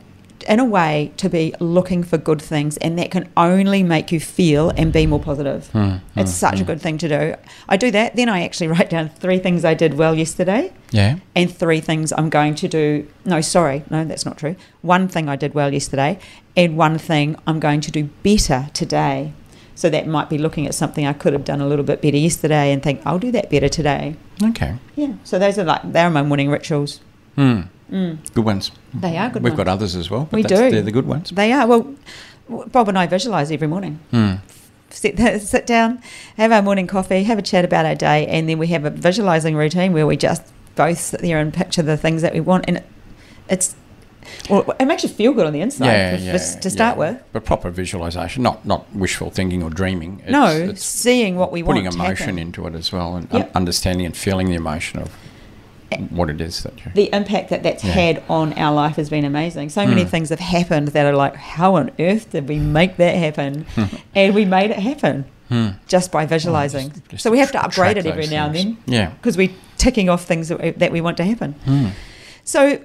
in 0.44 0.60
a 0.60 0.64
way 0.64 1.12
to 1.16 1.28
be 1.28 1.54
looking 1.60 2.02
for 2.02 2.18
good 2.18 2.40
things, 2.40 2.76
and 2.78 2.98
that 2.98 3.10
can 3.10 3.30
only 3.36 3.82
make 3.82 4.12
you 4.12 4.20
feel 4.20 4.70
and 4.70 4.92
be 4.92 5.06
more 5.06 5.20
positive. 5.20 5.68
Hmm, 5.70 5.96
it's 6.16 6.30
hmm, 6.30 6.36
such 6.46 6.54
a 6.54 6.58
hmm. 6.58 6.64
good 6.64 6.80
thing 6.80 6.98
to 6.98 7.08
do. 7.08 7.34
I 7.68 7.76
do 7.76 7.90
that, 7.90 8.16
then 8.16 8.28
I 8.28 8.44
actually 8.44 8.68
write 8.74 8.90
down 8.90 9.08
three 9.08 9.38
things 9.38 9.64
I 9.64 9.74
did 9.74 9.94
well 9.94 10.14
yesterday, 10.14 10.72
Yeah. 10.90 11.16
and 11.34 11.54
three 11.54 11.80
things 11.80 12.12
I'm 12.12 12.30
going 12.30 12.54
to 12.56 12.68
do. 12.68 13.06
No, 13.24 13.40
sorry, 13.40 13.84
no, 13.90 14.04
that's 14.04 14.24
not 14.24 14.38
true. 14.38 14.56
One 14.82 15.08
thing 15.08 15.28
I 15.28 15.36
did 15.36 15.54
well 15.54 15.72
yesterday, 15.72 16.18
and 16.56 16.76
one 16.76 16.98
thing 16.98 17.36
I'm 17.46 17.60
going 17.60 17.80
to 17.82 17.90
do 17.90 18.04
better 18.22 18.68
today. 18.72 19.32
So 19.76 19.90
that 19.90 20.06
might 20.06 20.30
be 20.30 20.38
looking 20.38 20.66
at 20.66 20.74
something 20.74 21.04
I 21.04 21.12
could 21.12 21.32
have 21.32 21.44
done 21.44 21.60
a 21.60 21.66
little 21.66 21.84
bit 21.84 22.00
better 22.00 22.16
yesterday, 22.16 22.72
and 22.72 22.82
think 22.82 23.02
I'll 23.04 23.18
do 23.18 23.32
that 23.32 23.50
better 23.50 23.68
today. 23.68 24.16
Okay. 24.42 24.76
Yeah. 24.94 25.14
So 25.24 25.38
those 25.38 25.58
are 25.58 25.64
like 25.64 25.80
they're 25.84 26.10
my 26.10 26.22
morning 26.22 26.48
rituals. 26.48 27.00
Hmm. 27.34 27.62
Mm. 27.94 28.34
Good 28.34 28.44
ones. 28.44 28.72
They 28.92 29.16
are 29.16 29.30
good 29.30 29.42
We've 29.44 29.52
ones. 29.52 29.64
got 29.64 29.68
others 29.68 29.94
as 29.94 30.10
well. 30.10 30.26
But 30.30 30.36
We 30.38 30.42
do. 30.42 30.56
They're 30.70 30.82
the 30.82 30.90
good 30.90 31.06
ones. 31.06 31.30
They 31.30 31.52
are. 31.52 31.66
Well, 31.66 31.94
Bob 32.66 32.88
and 32.88 32.98
I 32.98 33.06
visualise 33.06 33.50
every 33.52 33.68
morning. 33.68 34.00
Hmm. 34.10 34.32
Sit, 34.90 35.16
sit 35.40 35.66
down, 35.66 36.02
have 36.36 36.50
our 36.52 36.60
morning 36.62 36.86
coffee, 36.88 37.22
have 37.24 37.38
a 37.38 37.42
chat 37.42 37.64
about 37.64 37.86
our 37.86 37.94
day, 37.94 38.26
and 38.26 38.48
then 38.48 38.58
we 38.58 38.66
have 38.68 38.84
a 38.84 38.90
visualising 38.90 39.54
routine 39.56 39.92
where 39.92 40.06
we 40.06 40.16
just 40.16 40.42
both 40.74 40.98
sit 40.98 41.20
there 41.20 41.38
and 41.38 41.54
picture 41.54 41.82
the 41.82 41.96
things 41.96 42.22
that 42.22 42.34
we 42.34 42.40
want. 42.40 42.64
And 42.66 42.78
it, 42.78 42.84
it's, 43.48 43.76
well, 44.50 44.74
it 44.80 44.86
makes 44.86 45.02
you 45.04 45.08
feel 45.08 45.32
good 45.32 45.46
on 45.46 45.52
the 45.52 45.60
inside 45.60 45.86
Yeah, 45.86 46.16
yeah. 46.16 46.32
to 46.32 46.70
start 46.70 46.96
yeah. 46.96 47.12
with. 47.12 47.22
But 47.32 47.44
proper 47.44 47.70
visualization, 47.70 48.42
not 48.42 48.64
not 48.66 48.92
wishful 48.94 49.30
thinking 49.30 49.62
or 49.62 49.70
dreaming. 49.70 50.20
It's, 50.24 50.30
no, 50.32 50.46
it's 50.50 50.84
seeing 50.84 51.36
what 51.36 51.52
we 51.52 51.62
putting 51.62 51.84
want. 51.84 51.94
to 51.96 52.00
emotion 52.04 52.38
into 52.38 52.66
it 52.66 52.74
as 52.74 52.90
well, 52.92 53.14
and 53.16 53.28
Yep. 53.32 53.52
understanding 53.54 54.04
and 54.06 54.16
feeling 54.16 54.48
the 54.48 54.54
emotion 54.56 54.98
of 55.00 55.10
what 56.10 56.30
it 56.30 56.40
is 56.40 56.62
that 56.62 56.72
the 56.94 57.08
impact 57.12 57.50
that 57.50 57.62
that's 57.62 57.82
Yeah. 57.84 57.92
had 57.92 58.22
on 58.28 58.52
our 58.54 58.74
life 58.74 58.96
has 58.96 59.08
been 59.10 59.24
amazing. 59.24 59.68
So 59.70 59.86
many 59.86 60.04
Mm. 60.04 60.08
things 60.08 60.28
have 60.30 60.40
happened 60.40 60.88
that 60.88 61.06
are 61.06 61.14
like, 61.16 61.36
how 61.36 61.74
on 61.76 61.90
earth 61.98 62.30
did 62.30 62.48
we 62.48 62.58
make 62.58 62.96
that 62.96 63.16
happen? 63.16 63.66
and 64.14 64.34
we 64.34 64.44
made 64.44 64.70
it 64.70 64.78
happen 64.78 65.24
Hmm. 65.50 65.68
just 65.88 66.10
by 66.10 66.24
visualizing. 66.24 66.88
just- 66.90 67.08
just 67.10 67.22
so 67.22 67.30
we 67.30 67.38
have 67.38 67.52
to 67.52 67.62
upgrade 67.62 67.98
it 67.98 68.06
every 68.06 68.26
now 68.28 68.46
and 68.46 68.54
then 68.54 68.76
Yeah. 68.86 69.10
because 69.20 69.36
we're 69.36 69.50
ticking 69.76 70.08
off 70.08 70.24
things 70.24 70.48
that 70.48 70.60
we, 70.62 70.70
that 70.70 70.90
we 70.92 71.00
want 71.02 71.16
to 71.18 71.24
happen. 71.24 71.54
Hmm. 71.66 71.86
So 72.44 72.78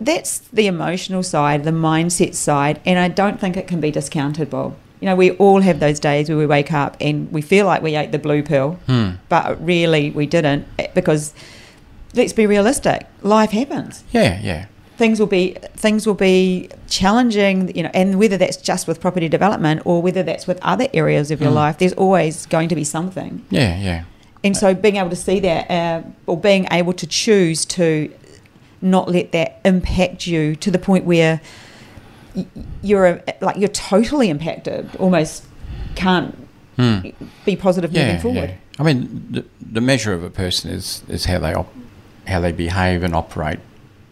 that's 0.00 0.38
the 0.52 0.66
emotional 0.66 1.22
side, 1.22 1.64
the 1.64 1.70
mindset 1.72 2.34
side, 2.34 2.80
and 2.86 2.98
I 2.98 3.08
don't 3.08 3.40
think 3.40 3.56
it 3.56 3.66
can 3.66 3.80
be 3.80 3.90
discounted, 3.90 4.48
Bob. 4.50 4.74
You 5.00 5.06
know, 5.06 5.14
we 5.16 5.32
all 5.32 5.60
have 5.60 5.78
those 5.80 6.00
days 6.00 6.28
where 6.28 6.38
we 6.38 6.46
wake 6.46 6.72
up 6.72 6.96
and 7.00 7.30
we 7.30 7.40
feel 7.42 7.66
like 7.66 7.82
we 7.82 7.94
ate 7.96 8.12
the 8.12 8.18
blue 8.18 8.42
pill, 8.42 8.78
Hmm. 8.86 9.10
but 9.28 9.64
really 9.64 10.10
we 10.10 10.26
didn't 10.26 10.66
eh, 10.78 10.86
because 10.94 11.32
let's 12.14 12.32
be 12.32 12.46
realistic, 12.46 13.06
life 13.22 13.50
happens. 13.50 14.04
Yeah, 14.12 14.40
yeah. 14.42 14.66
Things 14.96 15.20
will 15.20 15.28
be 15.28 15.56
things 15.76 16.06
will 16.06 16.14
be 16.14 16.68
challenging, 16.88 17.74
you 17.76 17.84
know, 17.84 17.90
and 17.94 18.18
whether 18.18 18.36
that's 18.36 18.56
just 18.56 18.88
with 18.88 19.00
property 19.00 19.28
development 19.28 19.82
or 19.84 20.02
whether 20.02 20.22
that's 20.24 20.46
with 20.48 20.58
other 20.62 20.88
areas 20.92 21.30
of 21.30 21.40
your 21.40 21.52
Mm. 21.52 21.54
life, 21.54 21.78
there's 21.78 21.92
always 21.92 22.46
going 22.46 22.68
to 22.68 22.74
be 22.74 22.82
something. 22.84 23.44
Yeah, 23.50 23.78
yeah. 23.78 24.04
And 24.42 24.56
so 24.56 24.74
being 24.74 24.96
able 24.96 25.10
to 25.10 25.16
see 25.16 25.38
that, 25.40 25.70
uh, 25.70 26.02
or 26.26 26.36
being 26.36 26.66
able 26.72 26.92
to 26.94 27.06
choose 27.06 27.64
to 27.66 28.10
not 28.82 29.08
let 29.08 29.30
that 29.32 29.60
impact 29.64 30.26
you 30.26 30.56
to 30.56 30.70
the 30.70 30.78
point 30.78 31.04
where 31.04 31.40
you're 32.82 33.06
a, 33.06 33.22
like 33.40 33.56
you're 33.56 33.68
totally 33.68 34.28
impacted, 34.30 34.88
almost 34.96 35.44
can't 35.94 36.36
Hmm. 36.76 36.98
be 37.44 37.56
positive 37.56 37.92
Yeah, 37.92 38.06
moving 38.06 38.20
forward. 38.20 38.50
yeah. 38.50 38.56
I 38.78 38.82
mean, 38.84 39.26
the, 39.30 39.44
the 39.60 39.80
measure 39.80 40.12
of 40.12 40.22
a 40.22 40.30
person 40.30 40.70
is 40.70 41.02
is 41.08 41.24
how 41.24 41.38
they 41.40 41.52
op- 41.54 41.74
how 42.28 42.40
they 42.40 42.52
behave 42.52 43.02
and 43.02 43.14
operate 43.14 43.58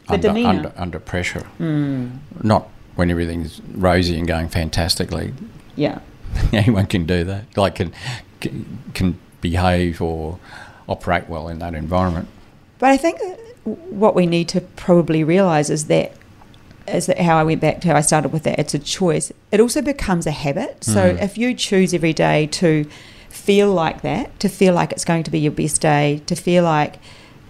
under, 0.09 0.31
under 0.31 0.73
under 0.77 0.99
pressure. 0.99 1.47
Mm, 1.61 2.19
Not 2.43 2.69
when 2.95 3.11
everything's 3.11 3.61
rosy 3.75 4.19
and 4.19 4.27
going 4.27 4.49
fantastically. 4.49 5.33
yeah. 5.77 6.01
Anyone 6.53 6.87
can 6.87 7.07
do 7.07 7.25
that. 7.25 7.45
Like 7.57 7.77
can 7.77 7.93
can, 8.41 8.79
can 8.95 9.19
behave 9.41 10.01
or 10.03 10.39
operate 10.89 11.29
well 11.29 11.49
in 11.49 11.59
that 11.61 11.75
environment. 11.75 12.29
But 12.79 12.91
I 12.91 12.97
think 12.97 13.21
what 13.65 14.15
we 14.15 14.27
need 14.27 14.49
to 14.51 14.61
probably 14.61 15.25
realise 15.25 15.71
is 15.71 15.87
that 15.87 16.13
is 16.87 17.07
that 17.07 17.19
how 17.19 17.37
I 17.37 17.43
went 17.43 17.61
back 17.61 17.81
to 17.81 17.89
how 17.89 17.97
I 17.97 18.01
started 18.01 18.33
with 18.33 18.45
that. 18.45 18.59
It's 18.59 18.75
a 18.75 18.79
choice. 18.79 19.33
It 19.51 19.61
also 19.61 19.83
becomes 19.83 20.27
a 20.27 20.31
habit. 20.31 20.85
So 20.85 21.15
Mm. 21.17 21.23
if 21.23 21.37
you 21.37 21.53
choose 21.55 21.93
every 21.93 22.13
day 22.13 22.47
to 22.61 22.85
feel 23.29 23.73
like 23.73 24.03
that, 24.03 24.39
to 24.41 24.49
feel 24.49 24.73
like 24.75 24.93
it's 24.93 25.05
going 25.05 25.25
to 25.25 25.31
be 25.31 25.41
your 25.41 25.53
best 25.53 25.81
day, 25.81 26.23
to 26.27 26.35
feel 26.37 26.63
like 26.65 26.95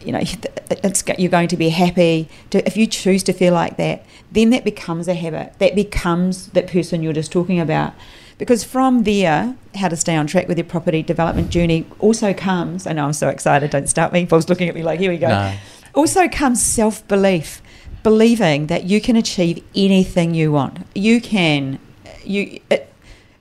you 0.06 0.12
know 0.12 0.20
it's 0.20 1.04
you're 1.18 1.30
going 1.30 1.48
to 1.48 1.56
be 1.56 1.68
happy. 1.70 2.28
To, 2.50 2.64
if 2.66 2.76
you 2.76 2.86
choose 2.86 3.22
to 3.24 3.32
feel 3.32 3.52
like 3.52 3.76
that, 3.76 4.04
then 4.32 4.50
that 4.50 4.64
becomes 4.64 5.08
a 5.08 5.14
habit. 5.14 5.54
That 5.58 5.74
becomes 5.74 6.48
that 6.48 6.66
person 6.68 7.02
you're 7.02 7.12
just 7.12 7.32
talking 7.32 7.60
about. 7.60 7.92
Because 8.38 8.64
from 8.64 9.04
there, 9.04 9.56
how 9.74 9.88
to 9.88 9.96
stay 9.96 10.14
on 10.14 10.26
track 10.26 10.46
with 10.46 10.58
your 10.58 10.66
property 10.66 11.02
development 11.02 11.48
journey 11.50 11.86
also 12.00 12.34
comes. 12.34 12.86
I 12.86 12.92
know 12.92 13.06
I'm 13.06 13.14
so 13.14 13.28
excited. 13.28 13.70
Don't 13.70 13.88
start 13.88 14.12
me. 14.12 14.26
Paul's 14.26 14.48
looking 14.48 14.68
at 14.68 14.74
me 14.74 14.82
like, 14.82 15.00
here 15.00 15.10
we 15.10 15.16
go 15.18 15.28
No. 15.28 15.54
also 15.94 16.28
comes 16.28 16.62
self 16.62 17.06
belief, 17.08 17.62
believing 18.02 18.66
that 18.66 18.84
you 18.84 19.00
can 19.00 19.16
achieve 19.16 19.64
anything 19.74 20.34
you 20.34 20.52
want. 20.52 20.78
You 20.94 21.20
can, 21.20 21.78
you. 22.24 22.60
It, 22.70 22.92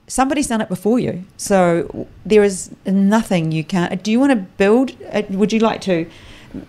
somebody's 0.06 0.46
done 0.46 0.60
it 0.62 0.68
before 0.68 0.98
you, 0.98 1.24
so 1.36 2.06
there 2.24 2.42
is 2.42 2.70
nothing 2.86 3.52
you 3.52 3.64
can't. 3.64 4.02
Do 4.02 4.10
you 4.10 4.18
want 4.18 4.30
to 4.30 4.36
build? 4.36 4.92
uh, 5.12 5.22
Would 5.30 5.52
you 5.52 5.58
like 5.60 5.80
to 5.82 6.08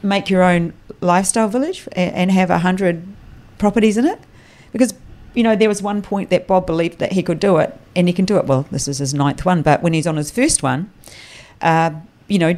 make 0.03 0.29
your 0.29 0.43
own 0.43 0.73
lifestyle 1.01 1.47
village 1.47 1.87
and 1.93 2.31
have 2.31 2.49
a 2.49 2.59
hundred 2.59 3.05
properties 3.57 3.97
in 3.97 4.05
it? 4.05 4.19
Because 4.71 4.93
you 5.33 5.43
know 5.43 5.55
there 5.55 5.69
was 5.69 5.81
one 5.81 6.01
point 6.01 6.29
that 6.29 6.47
Bob 6.47 6.65
believed 6.65 6.99
that 6.99 7.13
he 7.13 7.23
could 7.23 7.39
do 7.39 7.57
it, 7.57 7.77
and 7.95 8.07
he 8.07 8.13
can 8.13 8.25
do 8.25 8.37
it. 8.37 8.45
Well, 8.45 8.67
this 8.71 8.87
is 8.87 8.99
his 8.99 9.13
ninth 9.13 9.45
one, 9.45 9.61
but 9.61 9.81
when 9.81 9.93
he's 9.93 10.07
on 10.07 10.17
his 10.17 10.31
first 10.31 10.63
one, 10.63 10.91
uh, 11.61 11.91
you 12.27 12.39
know, 12.39 12.57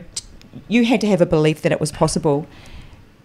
you 0.68 0.86
had 0.86 1.02
to 1.02 1.08
have 1.08 1.22
a 1.22 1.26
belief 1.26 1.62
that 1.62 1.72
it 1.72 1.80
was 1.80 1.92
possible. 1.92 2.48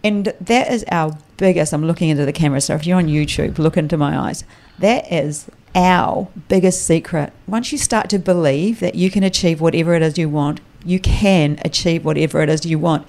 And 0.03 0.35
that 0.39 0.71
is 0.71 0.85
our 0.91 1.17
biggest. 1.39 1.73
I'm 1.73 1.87
looking 1.87 2.11
into 2.11 2.27
the 2.27 2.33
camera, 2.33 2.61
so 2.61 2.75
if 2.75 2.87
you're 2.87 2.99
on 2.99 3.07
YouTube, 3.07 3.59
look 3.59 3.79
into 3.79 3.97
my 3.97 4.19
eyes. 4.19 4.45
That 4.79 5.11
is 5.11 5.49
our 5.75 6.29
biggest 6.49 6.87
secret. 6.87 7.33
Once 7.47 7.73
you 7.73 7.79
start 7.79 8.11
to 8.11 8.19
believe 8.19 8.81
that 8.81 8.95
you 8.95 9.11
can 9.11 9.23
achieve 9.23 9.61
whatever 9.61 9.95
it 9.95 10.03
is 10.03 10.19
you 10.19 10.29
want, 10.29 10.61
you 10.85 11.01
can 11.01 11.59
achieve 11.65 12.05
whatever 12.05 12.43
it 12.43 12.49
is 12.49 12.67
you 12.67 12.79
want. 12.79 13.09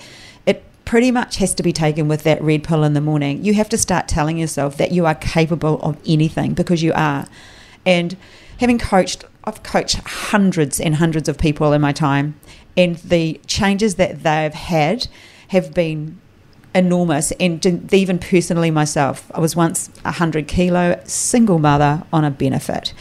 Pretty 0.85 1.11
much 1.11 1.37
has 1.37 1.53
to 1.55 1.63
be 1.63 1.73
taken 1.73 2.07
with 2.07 2.23
that 2.23 2.41
red 2.41 2.63
pill 2.63 2.83
in 2.83 2.93
the 2.93 3.01
morning. 3.01 3.43
You 3.43 3.55
have 3.55 3.69
to 3.69 3.77
start 3.77 4.07
telling 4.07 4.37
yourself 4.37 4.77
that 4.77 4.91
you 4.91 5.05
are 5.05 5.15
capable 5.15 5.81
of 5.81 5.97
anything 6.05 6.53
because 6.53 6.83
you 6.83 6.93
are. 6.93 7.27
And 7.85 8.15
having 8.59 8.77
coached, 8.77 9.25
I've 9.43 9.63
coached 9.63 9.95
hundreds 9.95 10.79
and 10.79 10.95
hundreds 10.95 11.27
of 11.27 11.37
people 11.37 11.73
in 11.73 11.81
my 11.81 11.91
time, 11.91 12.39
and 12.77 12.97
the 12.97 13.41
changes 13.47 13.95
that 13.95 14.23
they've 14.23 14.53
had 14.53 15.07
have 15.49 15.73
been 15.73 16.19
enormous. 16.73 17.31
And 17.33 17.93
even 17.93 18.19
personally, 18.19 18.69
myself, 18.69 19.31
I 19.33 19.39
was 19.39 19.55
once 19.55 19.89
a 19.99 20.09
100 20.09 20.47
kilo 20.47 21.01
single 21.05 21.57
mother 21.57 22.03
on 22.13 22.23
a 22.23 22.31
benefit. 22.31 22.93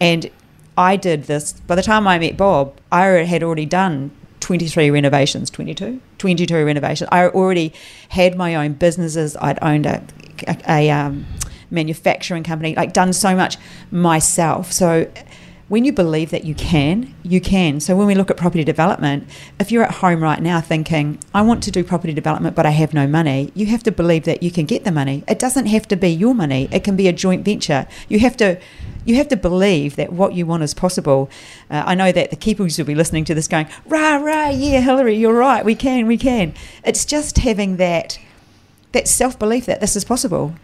And 0.00 0.30
I 0.76 0.96
did 0.96 1.24
this, 1.24 1.52
by 1.52 1.74
the 1.74 1.82
time 1.82 2.06
I 2.06 2.18
met 2.18 2.36
Bob, 2.36 2.78
I 2.90 3.04
had 3.04 3.42
already 3.42 3.66
done 3.66 4.10
23 4.42 4.90
renovations, 4.90 5.48
22? 5.50 6.00
22 6.18 6.64
renovations. 6.64 7.08
I 7.10 7.28
already 7.28 7.72
had 8.10 8.36
my 8.36 8.56
own 8.56 8.74
businesses. 8.74 9.36
I'd 9.36 9.58
owned 9.62 9.86
a, 9.86 10.04
a, 10.46 10.58
a 10.68 10.90
um, 10.90 11.24
manufacturing 11.70 12.42
company, 12.42 12.74
like 12.74 12.92
done 12.92 13.12
so 13.12 13.34
much 13.34 13.56
myself. 13.90 14.72
So 14.72 15.10
when 15.72 15.86
you 15.86 15.92
believe 15.92 16.28
that 16.28 16.44
you 16.44 16.54
can, 16.54 17.14
you 17.22 17.40
can. 17.40 17.80
So 17.80 17.96
when 17.96 18.06
we 18.06 18.14
look 18.14 18.30
at 18.30 18.36
property 18.36 18.62
development, 18.62 19.26
if 19.58 19.72
you're 19.72 19.84
at 19.84 19.90
home 19.90 20.22
right 20.22 20.42
now 20.42 20.60
thinking, 20.60 21.18
I 21.32 21.40
want 21.40 21.62
to 21.62 21.70
do 21.70 21.82
property 21.82 22.12
development, 22.12 22.54
but 22.54 22.66
I 22.66 22.72
have 22.72 22.92
no 22.92 23.06
money, 23.06 23.50
you 23.54 23.64
have 23.64 23.82
to 23.84 23.90
believe 23.90 24.24
that 24.24 24.42
you 24.42 24.50
can 24.50 24.66
get 24.66 24.84
the 24.84 24.92
money. 24.92 25.24
It 25.26 25.38
doesn't 25.38 25.64
have 25.64 25.88
to 25.88 25.96
be 25.96 26.10
your 26.10 26.34
money. 26.34 26.68
It 26.70 26.84
can 26.84 26.94
be 26.94 27.08
a 27.08 27.12
joint 27.14 27.42
venture. 27.42 27.86
You 28.10 28.18
have 28.18 28.36
to. 28.36 28.60
You 29.06 29.16
have 29.16 29.28
to 29.28 29.36
believe 29.36 29.96
that 29.96 30.12
what 30.12 30.34
you 30.34 30.46
want 30.46 30.62
is 30.62 30.74
possible. 30.74 31.28
Uh, 31.68 31.82
I 31.86 31.96
know 31.96 32.12
that 32.12 32.30
the 32.30 32.36
keepers 32.36 32.78
will 32.78 32.84
be 32.84 32.94
listening 32.94 33.24
to 33.24 33.34
this 33.34 33.48
going, 33.48 33.66
rah, 33.86 34.14
rah, 34.14 34.50
yeah, 34.50 34.80
Hilary, 34.80 35.16
you're 35.16 35.34
right, 35.34 35.64
we 35.64 35.74
can, 35.74 36.06
we 36.06 36.16
can. 36.16 36.54
It's 36.84 37.04
just 37.04 37.38
having 37.38 37.78
that, 37.78 38.20
that 38.92 39.08
self 39.08 39.36
belief 39.40 39.66
that 39.66 39.80
this 39.80 39.96
is 39.96 40.04
possible. 40.04 40.54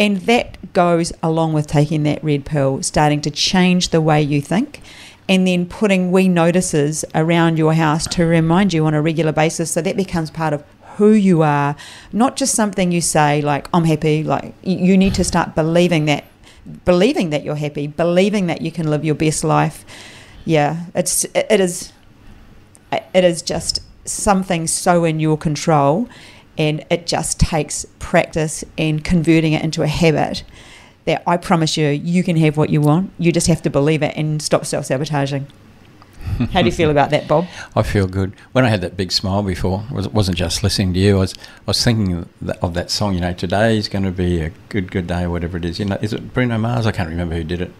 And 0.00 0.16
that 0.22 0.72
goes 0.72 1.12
along 1.22 1.52
with 1.52 1.66
taking 1.66 2.04
that 2.04 2.24
red 2.24 2.46
pill, 2.46 2.82
starting 2.82 3.20
to 3.20 3.30
change 3.30 3.90
the 3.90 4.00
way 4.00 4.22
you 4.22 4.40
think, 4.40 4.80
and 5.28 5.46
then 5.46 5.66
putting 5.66 6.10
we 6.10 6.26
notices 6.26 7.04
around 7.14 7.58
your 7.58 7.74
house 7.74 8.06
to 8.08 8.24
remind 8.24 8.72
you 8.72 8.86
on 8.86 8.94
a 8.94 9.02
regular 9.02 9.30
basis. 9.30 9.70
So 9.70 9.82
that 9.82 9.96
becomes 9.98 10.30
part 10.30 10.54
of 10.54 10.64
who 10.96 11.12
you 11.12 11.42
are, 11.42 11.76
not 12.12 12.36
just 12.36 12.54
something 12.54 12.90
you 12.90 13.02
say 13.02 13.42
like 13.42 13.68
I'm 13.74 13.84
happy. 13.84 14.24
Like 14.24 14.54
you, 14.62 14.96
need 14.96 15.14
to 15.14 15.24
start 15.24 15.54
believing 15.54 16.06
that, 16.06 16.24
believing 16.86 17.28
that 17.30 17.44
you're 17.44 17.56
happy, 17.56 17.86
believing 17.86 18.46
that 18.46 18.62
you 18.62 18.72
can 18.72 18.88
live 18.88 19.04
your 19.04 19.14
best 19.14 19.44
life. 19.44 19.84
Yeah, 20.46 20.86
it's 20.94 21.24
it, 21.26 21.46
it 21.50 21.60
is, 21.60 21.92
it 22.90 23.24
is 23.24 23.42
just 23.42 23.82
something 24.06 24.66
so 24.66 25.04
in 25.04 25.20
your 25.20 25.36
control, 25.36 26.08
and 26.60 26.84
it 26.90 27.06
just 27.06 27.40
takes 27.40 27.86
practice 27.98 28.62
and 28.76 29.02
converting 29.02 29.54
it 29.54 29.64
into 29.64 29.80
a 29.82 29.86
habit. 29.86 30.44
That 31.06 31.22
I 31.26 31.38
promise 31.38 31.78
you, 31.78 31.88
you 31.88 32.22
can 32.22 32.36
have 32.36 32.58
what 32.58 32.68
you 32.68 32.82
want. 32.82 33.12
You 33.18 33.32
just 33.32 33.46
have 33.46 33.62
to 33.62 33.70
believe 33.70 34.02
it 34.02 34.14
and 34.14 34.42
stop 34.42 34.66
self 34.66 34.84
sabotaging. 34.84 35.46
How 36.52 36.60
do 36.60 36.66
you 36.66 36.72
feel 36.72 36.90
about 36.90 37.08
that, 37.10 37.26
Bob? 37.26 37.46
I 37.74 37.82
feel 37.82 38.06
good. 38.06 38.34
When 38.52 38.66
I 38.66 38.68
had 38.68 38.82
that 38.82 38.94
big 38.98 39.10
smile 39.10 39.42
before, 39.42 39.84
it 39.94 40.12
wasn't 40.12 40.36
just 40.36 40.62
listening 40.62 40.92
to 40.92 41.00
you. 41.00 41.16
I 41.16 41.20
was, 41.20 41.34
I 41.38 41.62
was 41.68 41.82
thinking 41.82 42.28
of 42.60 42.74
that, 42.74 42.90
song. 42.90 43.14
You 43.14 43.20
know, 43.22 43.32
today 43.32 43.78
is 43.78 43.88
going 43.88 44.04
to 44.04 44.10
be 44.10 44.40
a 44.42 44.50
good, 44.68 44.90
good 44.90 45.06
day, 45.06 45.26
whatever 45.26 45.56
it 45.56 45.64
is. 45.64 45.78
You 45.78 45.86
know, 45.86 45.98
is 46.02 46.12
it 46.12 46.34
Bruno 46.34 46.58
Mars? 46.58 46.86
I 46.86 46.92
can't 46.92 47.08
remember 47.08 47.34
who 47.34 47.44
did 47.44 47.62
it. 47.62 47.72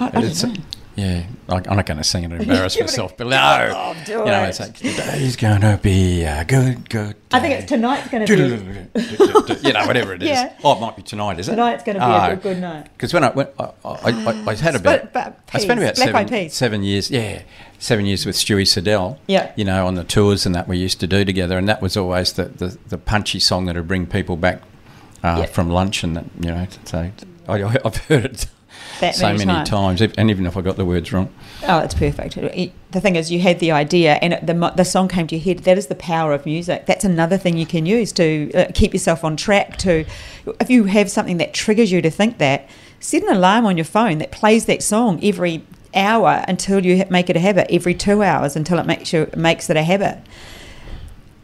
I, 0.00 0.06
I 0.06 0.10
don't 0.10 0.24
It's- 0.24 0.42
know. 0.42 0.54
Yeah, 0.94 1.24
I, 1.48 1.54
I'm 1.56 1.76
not 1.76 1.86
going 1.86 1.96
to 1.96 2.04
sing 2.04 2.24
it 2.24 2.32
and 2.32 2.40
embarrass 2.42 2.74
Give 2.76 2.84
it 2.84 2.90
a- 2.90 2.92
myself, 2.92 3.16
but 3.16 3.26
no. 3.28 3.72
Oh, 3.74 3.96
do 4.04 4.12
you 4.12 4.18
know, 4.26 4.42
it. 4.44 4.48
it's 4.50 4.60
like 4.60 4.74
today's 4.76 5.36
going 5.36 5.62
to 5.62 5.80
be 5.82 6.22
a 6.24 6.44
good, 6.44 6.88
good. 6.90 7.16
I 7.32 7.40
think 7.40 7.54
it's 7.60 7.68
tonight's 7.70 8.08
going 8.10 8.26
to 8.26 8.36
be. 8.36 9.60
you 9.66 9.72
know, 9.72 9.86
whatever 9.86 10.12
it 10.12 10.22
is. 10.22 10.28
Yeah. 10.28 10.54
Oh, 10.62 10.76
it 10.76 10.80
might 10.80 10.94
be 10.96 11.02
tonight, 11.02 11.38
is 11.38 11.48
it? 11.48 11.52
Tonight's 11.52 11.82
going 11.82 11.98
to 11.98 12.06
be 12.06 12.12
a 12.12 12.36
good, 12.36 12.42
good 12.42 12.60
night. 12.60 12.88
Because 12.92 13.14
when 13.14 13.24
I 13.24 13.30
went, 13.30 13.50
I, 13.58 13.70
I, 13.84 13.94
I, 13.94 14.44
I 14.50 14.54
had 14.56 14.74
about, 14.74 15.12
but 15.14 15.40
I 15.54 15.58
spent 15.60 15.80
about 15.80 15.96
seven, 15.96 16.50
seven 16.50 16.82
years, 16.82 17.10
yeah, 17.10 17.40
seven 17.78 18.04
years 18.04 18.26
with 18.26 18.36
Stewie 18.36 18.66
Siddell. 18.66 19.18
Yeah. 19.26 19.50
You 19.56 19.64
know, 19.64 19.86
on 19.86 19.94
the 19.94 20.04
tours 20.04 20.44
and 20.44 20.54
that 20.54 20.68
we 20.68 20.76
used 20.76 21.00
to 21.00 21.06
do 21.06 21.24
together, 21.24 21.56
and 21.56 21.66
that 21.70 21.80
was 21.80 21.96
always 21.96 22.34
the, 22.34 22.44
the, 22.44 22.76
the 22.88 22.98
punchy 22.98 23.40
song 23.40 23.64
that 23.64 23.76
would 23.76 23.88
bring 23.88 24.06
people 24.06 24.36
back 24.36 24.60
uh, 25.24 25.36
Yeah. 25.40 25.46
from 25.46 25.70
lunch, 25.70 26.04
and 26.04 26.16
that, 26.18 26.26
you 26.38 26.50
know, 26.50 26.66
so 26.84 27.10
I, 27.48 27.62
I've 27.82 27.96
heard 27.96 28.26
it 28.26 28.46
That 29.02 29.14
so 29.14 29.26
many 29.26 29.44
many 29.44 29.64
times. 29.66 30.00
times, 30.00 30.14
and 30.16 30.30
even 30.30 30.46
if 30.46 30.56
I 30.56 30.62
got 30.62 30.76
the 30.76 30.84
words 30.86 31.12
wrong. 31.12 31.28
Oh, 31.68 31.80
it's 31.80 31.94
perfect. 31.94 32.36
It- 32.38 32.72
The 32.92 33.00
thing 33.00 33.16
is, 33.16 33.30
you 33.32 33.40
had 33.40 33.58
the 33.58 33.72
idea, 33.72 34.14
and 34.22 34.32
it, 34.34 34.46
the 34.46 34.72
the 34.76 34.84
song 34.84 35.08
came 35.08 35.26
to 35.28 35.36
your 35.36 35.42
head. 35.44 35.64
That 35.64 35.78
is 35.78 35.86
the 35.88 35.94
power 35.94 36.32
of 36.34 36.44
music. 36.46 36.86
That's 36.86 37.04
another 37.04 37.38
thing 37.38 37.56
you 37.56 37.66
can 37.66 37.84
use 37.86 38.12
to 38.12 38.50
uh, 38.54 38.64
keep 38.74 38.92
yourself 38.92 39.24
on 39.24 39.36
track. 39.36 39.76
To, 39.78 40.04
if 40.60 40.68
you 40.70 40.84
have 40.84 41.10
something 41.10 41.38
that 41.38 41.52
triggers 41.54 41.90
you 41.90 42.00
to 42.02 42.10
think 42.10 42.36
that, 42.38 42.68
set 43.00 43.22
an 43.22 43.30
alarm 43.36 43.64
on 43.66 43.76
your 43.76 43.86
phone 43.86 44.18
that 44.18 44.30
plays 44.30 44.66
that 44.66 44.82
song 44.82 45.18
every 45.22 45.62
hour 45.94 46.44
until 46.48 46.84
you 46.84 47.04
make 47.10 47.28
it 47.30 47.36
a 47.36 47.40
habit. 47.40 47.66
Every 47.70 47.94
two 47.94 48.22
hours 48.22 48.56
until 48.56 48.78
it 48.78 48.86
makes 48.86 49.12
you 49.12 49.28
makes 49.36 49.68
it 49.70 49.76
a 49.76 49.82
habit. 49.82 50.18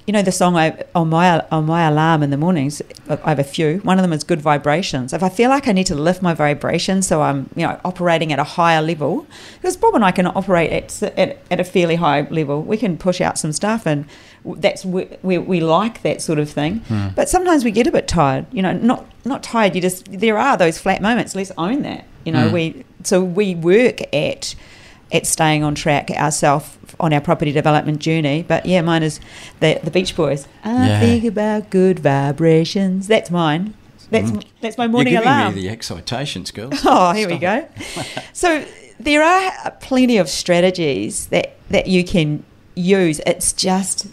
You 0.08 0.12
know 0.12 0.22
the 0.22 0.32
song 0.32 0.56
I, 0.56 0.84
on 0.94 1.10
my 1.10 1.44
on 1.52 1.66
my 1.66 1.82
alarm 1.86 2.22
in 2.22 2.30
the 2.30 2.38
mornings. 2.38 2.80
I 3.10 3.28
have 3.28 3.38
a 3.38 3.44
few. 3.44 3.80
One 3.80 3.98
of 3.98 4.02
them 4.02 4.14
is 4.14 4.24
good 4.24 4.40
vibrations. 4.40 5.12
If 5.12 5.22
I 5.22 5.28
feel 5.28 5.50
like 5.50 5.68
I 5.68 5.72
need 5.72 5.84
to 5.88 5.94
lift 5.94 6.22
my 6.22 6.32
vibration, 6.32 7.02
so 7.02 7.20
I'm 7.20 7.50
you 7.54 7.66
know 7.66 7.78
operating 7.84 8.32
at 8.32 8.38
a 8.38 8.44
higher 8.44 8.80
level, 8.80 9.26
because 9.56 9.76
Bob 9.76 9.94
and 9.94 10.02
I 10.02 10.10
can 10.12 10.26
operate 10.26 10.72
at 10.72 11.02
at, 11.18 11.36
at 11.50 11.60
a 11.60 11.64
fairly 11.64 11.96
high 11.96 12.22
level. 12.30 12.62
We 12.62 12.78
can 12.78 12.96
push 12.96 13.20
out 13.20 13.36
some 13.36 13.52
stuff, 13.52 13.86
and 13.86 14.06
that's 14.46 14.82
where 14.82 15.08
we, 15.22 15.36
we 15.36 15.60
like 15.60 16.00
that 16.04 16.22
sort 16.22 16.38
of 16.38 16.48
thing. 16.48 16.82
But 17.14 17.28
sometimes 17.28 17.62
we 17.62 17.70
get 17.70 17.86
a 17.86 17.92
bit 17.92 18.08
tired. 18.08 18.46
You 18.50 18.62
know, 18.62 18.72
not 18.72 19.04
not 19.26 19.42
tired. 19.42 19.74
You 19.74 19.82
just 19.82 20.10
there 20.10 20.38
are 20.38 20.56
those 20.56 20.78
flat 20.78 21.02
moments. 21.02 21.34
Let's 21.34 21.52
own 21.58 21.82
that. 21.82 22.06
You 22.24 22.32
know, 22.32 22.48
Mm. 22.48 22.52
we 22.52 22.84
so 23.02 23.22
we 23.22 23.54
work 23.54 24.00
at 24.14 24.54
at 25.12 25.26
staying 25.26 25.62
on 25.64 25.74
track 25.74 26.10
ourselves 26.10 26.76
on 27.00 27.12
our 27.12 27.20
property 27.20 27.52
development 27.52 27.98
journey. 28.00 28.44
But 28.46 28.66
yeah, 28.66 28.80
mine 28.82 29.02
is 29.02 29.20
the 29.60 29.80
the 29.82 29.90
Beach 29.90 30.14
Boys. 30.16 30.46
I 30.64 30.88
Yeah. 30.88 31.00
think 31.00 31.24
about 31.24 31.70
good 31.70 31.98
vibrations. 32.00 33.06
That's 33.08 33.30
mine. 33.30 33.74
That's 34.10 34.30
Mm. 34.30 34.42
that's 34.60 34.78
my 34.78 34.86
morning 34.86 35.12
You're 35.12 35.22
giving 35.22 35.36
alarm. 35.38 35.54
me 35.54 35.62
the 35.62 35.68
excitations, 35.68 36.50
girls. 36.50 36.80
Oh, 36.84 37.12
here 37.12 37.28
we 37.28 37.36
go. 37.38 37.66
so 38.32 38.64
there 38.98 39.22
are 39.22 39.70
plenty 39.80 40.16
of 40.18 40.28
strategies 40.28 41.26
that 41.26 41.56
that 41.70 41.86
you 41.88 42.04
can 42.04 42.42
use. 42.74 43.20
It's 43.26 43.52
just 43.52 44.06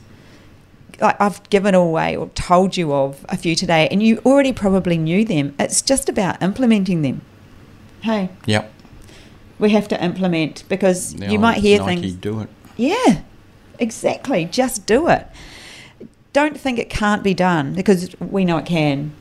like 1.02 1.20
I've 1.20 1.42
given 1.50 1.76
away 1.76 2.16
or 2.16 2.28
told 2.36 2.78
you 2.78 2.94
of 2.94 3.26
a 3.30 3.38
few 3.38 3.56
today, 3.56 3.88
and 3.92 4.02
you 4.04 4.22
already 4.26 4.54
probably 4.54 4.98
knew 4.98 5.26
them. 5.26 5.54
It's 5.60 5.82
just 5.82 6.08
about 6.10 6.42
implementing 6.42 7.02
them. 7.02 7.22
Hey, 8.02 8.30
Yep. 8.46 8.72
We 9.60 9.70
have 9.72 9.88
to 9.90 10.04
implement 10.04 10.64
because 10.70 11.14
The 11.16 11.32
you 11.32 11.40
might 11.40 11.58
hear 11.60 11.80
Nike 11.80 12.02
things. 12.02 12.14
do 12.14 12.40
it. 12.42 12.50
Yeah, 12.78 13.22
exactly. 13.80 14.46
Just 14.46 14.86
do 14.86 15.08
it. 15.08 15.28
Don't 16.34 16.60
think 16.60 16.80
it 16.80 16.90
can't 16.90 17.24
be 17.24 17.34
done 17.34 17.74
because 17.74 18.14
we 18.20 18.44
know 18.44 18.58
it 18.58 18.66
can. 18.66 19.14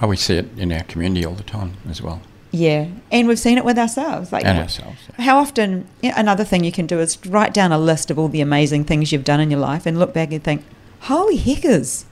Oh, 0.00 0.06
we 0.08 0.16
see 0.16 0.36
it 0.36 0.48
in 0.58 0.72
our 0.72 0.82
community 0.84 1.24
all 1.24 1.34
the 1.34 1.42
time 1.42 1.74
as 1.88 2.00
well, 2.02 2.20
Yeah, 2.50 2.86
and 3.10 3.28
we've 3.28 3.38
seen 3.38 3.56
it 3.58 3.64
with 3.64 3.78
ourselves. 3.78 4.30
Like 4.32 4.44
and 4.44 4.58
ourselves. 4.58 4.98
yeah. 5.18 5.24
How 5.24 5.38
often, 5.38 5.86
another 6.02 6.44
thing 6.44 6.64
you 6.64 6.72
can 6.72 6.86
do 6.86 7.00
is 7.00 7.18
write 7.26 7.52
down 7.54 7.72
a 7.72 7.78
list 7.78 8.10
of 8.10 8.18
all 8.18 8.28
the 8.28 8.40
amazing 8.42 8.84
things 8.84 9.10
you've 9.12 9.24
done 9.24 9.40
in 9.40 9.50
your 9.50 9.60
life 9.60 9.86
and 9.86 9.98
look 9.98 10.12
back 10.14 10.32
and 10.32 10.42
think, 10.42 10.64
holy 11.00 11.36
heckers, 11.36 12.04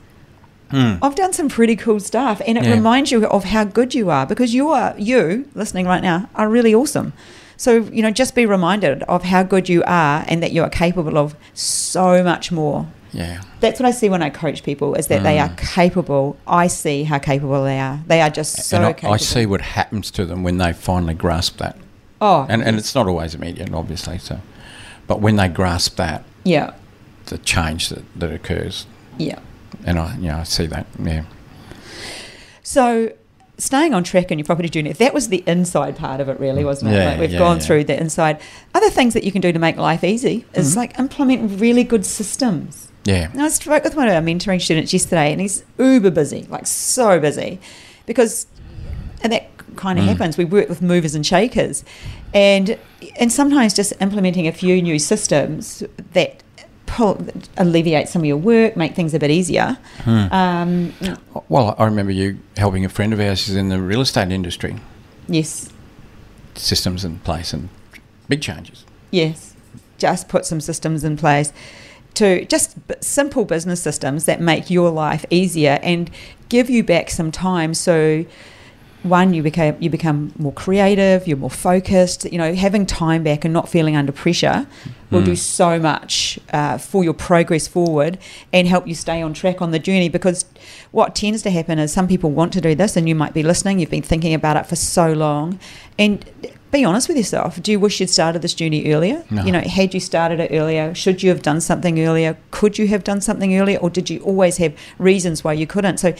Hmm. 0.71 0.95
I've 1.03 1.15
done 1.15 1.33
some 1.35 1.49
pretty 1.51 1.77
cool 1.77 2.01
stuff. 2.01 2.41
And 2.47 2.57
it 2.57 2.65
Yeah. 2.65 2.73
reminds 2.73 3.13
you 3.13 3.25
of 3.27 3.45
how 3.45 3.65
good 3.65 3.95
you 3.95 4.09
are 4.11 4.27
because 4.27 4.55
you 4.55 4.71
are, 4.71 4.95
you 4.99 5.45
listening 5.55 5.87
right 5.87 6.03
now, 6.03 6.29
are 6.35 6.49
really 6.49 6.75
awesome. 6.75 7.13
So, 7.57 7.83
you 7.93 8.03
know, 8.03 8.11
just 8.11 8.35
be 8.35 8.47
reminded 8.47 9.03
of 9.05 9.25
how 9.25 9.43
good 9.43 9.69
you 9.69 9.83
are 9.87 10.25
and 10.29 10.43
that 10.43 10.53
you 10.53 10.63
are 10.63 10.71
capable 10.71 11.17
of 11.19 11.37
so 11.55 12.23
much 12.23 12.51
more. 12.53 12.87
Yeah. 13.13 13.43
That's 13.61 13.79
what 13.79 13.87
I 13.87 13.93
see 13.93 14.09
when 14.09 14.23
I 14.23 14.31
coach 14.31 14.65
people 14.65 14.95
is 14.97 15.07
that 15.07 15.23
they 15.23 15.39
are 15.39 15.49
Mm. 15.49 15.57
capable. 15.75 16.37
I 16.49 16.67
see 16.67 17.05
how 17.05 17.19
capable 17.21 17.63
they 17.63 17.79
are. 17.79 18.01
They 18.09 18.21
are 18.21 18.31
just 18.31 18.57
so 18.65 18.77
and 18.79 18.87
I, 18.87 18.93
capable. 18.93 19.15
I 19.15 19.19
see 19.19 19.47
what 19.47 19.61
happens 19.61 20.11
to 20.13 20.25
them 20.27 20.43
when 20.43 20.59
they 20.59 20.73
finally 20.73 21.15
grasp 21.15 21.59
that. 21.59 21.77
Oh, 22.21 22.47
And, 22.49 22.63
and 22.63 22.77
it's 22.77 22.95
not 22.95 23.07
always 23.07 23.35
immediate, 23.35 23.73
obviously. 23.73 24.19
So, 24.19 24.41
But 25.07 25.21
when 25.21 25.37
they 25.37 25.47
grasp 25.49 25.97
that, 25.97 26.25
yeah, 26.45 26.73
the 27.27 27.39
change 27.39 27.89
that, 27.91 28.03
that 28.19 28.33
occurs, 28.33 28.87
yeah. 29.19 29.39
and 29.87 29.99
I, 29.99 30.17
you 30.17 30.29
know, 30.29 30.39
I 30.39 30.45
see 30.45 30.67
that, 30.67 30.87
yeah. 31.03 31.25
So, 32.63 33.13
staying 33.59 33.95
on 33.95 34.03
track 34.05 34.31
in 34.33 34.39
your 34.39 34.45
property 34.47 34.69
journey, 34.69 34.93
that 34.93 35.15
was 35.15 35.29
the 35.29 35.45
inside 35.47 35.97
part 35.97 36.21
of 36.21 36.29
it, 36.29 36.39
really, 36.41 36.65
wasn't 36.65 36.93
it? 36.93 36.97
Yeah, 36.97 37.11
Like 37.11 37.21
we've 37.21 37.33
yeah, 37.33 37.39
gone 37.39 37.59
yeah. 37.59 37.63
through 37.63 37.85
the 37.85 37.99
inside. 38.01 38.41
Other 38.75 38.91
things 38.91 39.15
that 39.15 39.25
you 39.25 39.31
can 39.33 39.41
do 39.41 39.53
to 39.53 39.59
make 39.59 39.77
life 39.77 40.03
easy 40.05 40.45
is 40.55 40.73
Mhm. 40.75 40.77
like 40.77 40.99
implement 40.99 41.61
really 41.61 41.85
good 41.85 42.05
systems. 42.05 42.89
Yeah. 43.05 43.29
And 43.33 43.43
I 43.43 43.49
spoke 43.49 43.85
with 43.85 43.97
one 43.97 44.09
of 44.09 44.15
our 44.15 44.23
mentoring 44.23 44.61
students 44.61 44.93
yesterday, 44.93 45.31
and 45.33 45.41
he's 45.41 45.63
uber 45.79 46.11
busy, 46.11 46.47
like 46.49 46.67
so 46.67 47.21
busy, 47.21 47.61
because, 48.07 48.47
and 49.23 49.33
that 49.33 49.49
kind 49.77 49.99
of 49.99 50.05
Mm. 50.05 50.09
happens. 50.09 50.37
We 50.39 50.45
work 50.47 50.69
with 50.69 50.81
movers 50.83 51.15
and 51.15 51.25
shakers, 51.27 51.85
and 52.33 52.77
and 53.21 53.31
sometimes 53.31 53.75
just 53.75 53.93
implementing 54.01 54.47
a 54.49 54.53
few 54.53 54.81
new 54.81 54.99
systems 54.99 55.83
that 56.15 56.43
pull, 56.95 57.27
alleviate 57.57 58.09
some 58.09 58.23
of 58.23 58.27
your 58.27 58.37
work, 58.37 58.77
make 58.77 58.95
things 58.95 59.15
a 59.15 59.19
bit 59.19 59.31
easier. 59.31 59.77
Hmm. 60.05 60.33
Um, 60.33 60.93
Well, 61.49 61.75
I 61.79 61.85
remember 61.85 62.13
you 62.13 62.39
helping 62.57 62.85
a 62.85 62.89
friend 62.89 63.13
of 63.13 63.19
ours 63.21 63.47
who's 63.47 63.57
in 63.57 63.69
the 63.69 63.81
real 63.81 64.01
estate 64.01 64.31
industry, 64.31 64.77
yes, 65.29 65.69
systems 66.55 67.05
in 67.05 67.19
place 67.21 67.53
and 67.53 67.69
big 68.29 68.41
changes. 68.41 68.85
Yes, 69.11 69.55
just 69.99 70.29
put 70.29 70.47
some 70.47 70.61
systems 70.61 71.03
in 71.03 71.17
place 71.17 71.53
to 72.15 72.45
just 72.45 72.87
b- 72.87 72.95
simple 73.01 73.45
business 73.45 73.83
systems 73.83 74.25
that 74.27 74.41
make 74.41 74.71
your 74.71 74.91
life 74.91 75.25
easier 75.31 75.81
and 75.83 76.11
give 76.49 76.71
you 76.71 76.85
back 76.85 77.11
some 77.11 77.33
time. 77.33 77.75
So, 77.75 78.25
one, 79.05 79.35
you 79.35 79.43
become 79.43 79.77
you 79.79 79.91
become 79.91 80.33
more 80.39 80.53
creative, 80.53 81.29
you're 81.29 81.37
more 81.37 81.51
focused. 81.51 82.25
You 82.33 82.39
know, 82.39 82.55
having 82.55 82.87
time 82.87 83.23
back 83.23 83.45
and 83.45 83.53
not 83.55 83.69
feeling 83.69 83.95
under 83.97 84.13
pressure 84.13 84.67
will 85.11 85.23
do 85.23 85.33
Mm. 85.33 85.39
so 85.39 85.79
much 85.79 86.39
uh, 86.53 86.79
for 86.79 87.05
your 87.05 87.15
progress 87.15 87.69
forward 87.69 88.19
and 88.53 88.67
help 88.67 88.89
you 88.89 88.95
stay 88.95 89.23
on 89.23 89.33
track 89.35 89.63
on 89.63 89.71
the 89.71 89.79
journey. 89.79 90.09
Because 90.09 90.45
what 90.91 91.15
tends 91.15 91.43
to 91.43 91.51
happen 91.51 91.79
is 91.79 91.93
some 91.93 92.09
people 92.09 92.31
want 92.31 92.53
to 92.55 92.61
do 92.61 92.75
this, 92.75 92.97
and 92.97 93.09
you 93.09 93.15
might 93.15 93.35
be 93.35 93.43
listening. 93.43 93.79
You've 93.79 93.91
been 93.91 94.03
thinking 94.03 94.35
about 94.35 94.57
it 94.57 94.67
for 94.67 94.77
so 94.77 95.13
long, 95.13 95.59
and 95.99 96.25
be 96.73 96.85
honest 96.85 97.07
with 97.07 97.17
yourself. 97.17 97.63
Do 97.63 97.71
you 97.71 97.79
wish 97.79 98.01
you'd 98.01 98.11
started 98.11 98.43
this 98.43 98.53
journey 98.55 98.93
earlier? 98.93 99.25
No. 99.31 99.45
You 99.45 99.53
know, 99.53 99.61
had 99.61 99.95
you 99.95 100.01
started 100.01 100.41
it 100.41 100.51
earlier, 100.53 100.93
should 100.93 101.23
you 101.23 101.29
have 101.31 101.41
done 101.41 101.61
something 101.61 102.01
earlier? 102.01 102.37
Could 102.51 102.79
you 102.79 102.89
have 102.89 103.05
done 103.05 103.21
something 103.21 103.57
earlier, 103.57 103.79
or 103.79 103.91
did 103.91 104.11
you 104.11 104.19
always 104.21 104.57
have 104.57 104.73
reasons 104.99 105.45
why 105.45 105.53
you 105.53 105.69
couldn't? 105.69 105.99
So, 105.99 106.15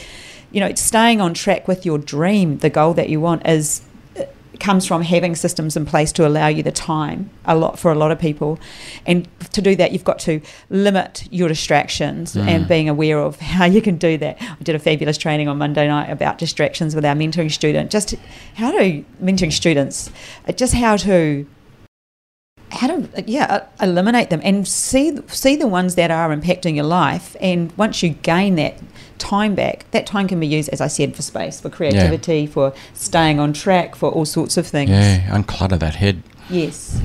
you 0.51 0.59
know, 0.59 0.73
staying 0.75 1.21
on 1.21 1.33
track 1.33 1.67
with 1.67 1.85
your 1.85 1.97
dream, 1.97 2.57
the 2.59 2.69
goal 2.69 2.93
that 2.93 3.09
you 3.09 3.19
want, 3.19 3.45
is 3.47 3.81
uh, 4.17 4.23
comes 4.59 4.85
from 4.85 5.01
having 5.01 5.35
systems 5.35 5.75
in 5.75 5.85
place 5.85 6.11
to 6.13 6.25
allow 6.25 6.47
you 6.47 6.63
the 6.63 6.71
time 6.71 7.29
a 7.45 7.55
lot 7.55 7.77
for 7.77 7.91
a 7.91 7.95
lot 7.95 8.11
of 8.11 8.19
people. 8.19 8.57
And 9.05 9.27
to 9.51 9.61
do 9.61 9.75
that 9.75 9.91
you've 9.91 10.03
got 10.05 10.19
to 10.19 10.41
limit 10.69 11.27
your 11.31 11.47
distractions 11.47 12.35
Mm. 12.35 12.47
and 12.47 12.67
being 12.67 12.89
aware 12.89 13.19
of 13.19 13.39
how 13.55 13.65
you 13.65 13.81
can 13.81 13.97
do 13.97 14.17
that. 14.17 14.37
I 14.41 14.55
did 14.63 14.75
a 14.75 14.79
fabulous 14.79 15.17
training 15.17 15.47
on 15.47 15.57
monday 15.57 15.87
night 15.87 16.09
about 16.09 16.37
distractions 16.37 16.95
with 16.95 17.05
our 17.05 17.15
mentoring 17.15 17.51
student. 17.51 17.91
Just 17.91 18.15
how 18.55 18.71
to 18.71 19.03
mentoring 19.21 19.51
students 19.51 20.09
uh, 20.47 20.51
just 20.53 20.73
how 20.73 20.95
to 20.97 21.45
how 22.75 22.87
to 22.87 23.23
yeah 23.25 23.45
uh, 23.45 23.59
eliminate 23.81 24.29
them 24.29 24.41
and 24.43 24.67
see 24.67 25.17
see 25.27 25.55
the 25.55 25.67
ones 25.67 25.95
that 25.95 26.11
are 26.11 26.29
impacting 26.35 26.75
your 26.75 26.85
life. 26.85 27.35
And 27.41 27.71
once 27.77 28.03
you 28.03 28.09
gain 28.09 28.55
that 28.55 28.75
time 29.17 29.55
back 29.55 29.85
that 29.91 30.05
time 30.05 30.27
can 30.27 30.41
be 30.41 30.45
used 30.45 30.67
as 30.69 30.81
i 30.81 30.87
said 30.87 31.15
for 31.15 31.21
space 31.21 31.61
for 31.61 31.69
creativity 31.69 32.45
for 32.45 32.73
staying 32.93 33.39
on 33.39 33.53
track 33.53 33.95
for 33.95 34.09
all 34.11 34.25
sorts 34.25 34.57
of 34.57 34.67
things. 34.67 34.89
Yeah, 34.89 35.21
unclutter 35.29 35.79
that 35.79 35.95
head. 35.95 36.21
yes. 36.49 37.01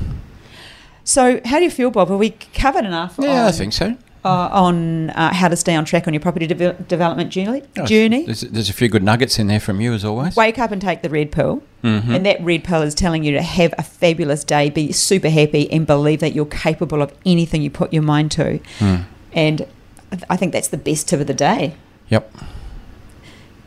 So 1.03 1.41
how 1.45 1.57
do 1.57 1.63
you 1.63 1.71
feel 1.71 1.89
bob? 1.89 2.09
Have 2.09 2.19
we 2.19 2.31
covered 2.53 2.85
enough 2.85 3.15
Yeah, 3.17 3.47
I 3.47 3.51
think 3.51 3.73
so. 3.73 3.97
Uh, 4.23 4.49
on 4.51 5.09
uh, 5.11 5.33
how 5.33 5.47
to 5.47 5.55
stay 5.55 5.75
on 5.75 5.83
track 5.85 6.07
on 6.07 6.13
your 6.13 6.21
property 6.21 6.45
deve- 6.47 6.87
development 6.87 7.29
journey 7.31 7.63
Oh, 7.77 7.85
journey 7.85 8.25
There's, 8.25 8.41
there's 8.41 8.69
a 8.69 8.73
few 8.73 8.87
good 8.87 9.01
nuggets 9.03 9.39
in 9.39 9.47
there 9.47 9.59
from 9.59 9.81
you 9.81 9.93
as 9.93 10.05
always. 10.05 10.35
wake 10.35 10.59
up 10.59 10.71
and 10.71 10.81
take 10.81 11.01
the 11.01 11.09
red 11.09 11.31
pill 11.31 11.63
Mhm. 11.83 12.15
and 12.15 12.25
that 12.27 12.39
red 12.43 12.63
pill 12.63 12.83
is 12.83 12.93
telling 12.93 13.23
you 13.23 13.31
to 13.31 13.41
have 13.41 13.73
a 13.77 13.83
fabulous 13.83 14.43
day 14.43 14.69
be 14.69 14.91
super 14.91 15.29
happy 15.29 15.71
and 15.71 15.87
believe 15.87 16.19
that 16.19 16.33
you're 16.35 16.45
capable 16.45 17.01
of 17.01 17.11
anything 17.25 17.63
you 17.63 17.71
put 17.71 17.91
your 17.91 18.03
mind 18.03 18.29
to 18.31 18.59
Mm. 18.79 19.05
and 19.33 19.65
I 20.29 20.35
think 20.37 20.51
that's 20.53 20.67
the 20.67 20.77
best 20.77 21.07
tip 21.07 21.19
of 21.21 21.27
the 21.27 21.33
day. 21.33 21.73
Yep. 22.09 22.31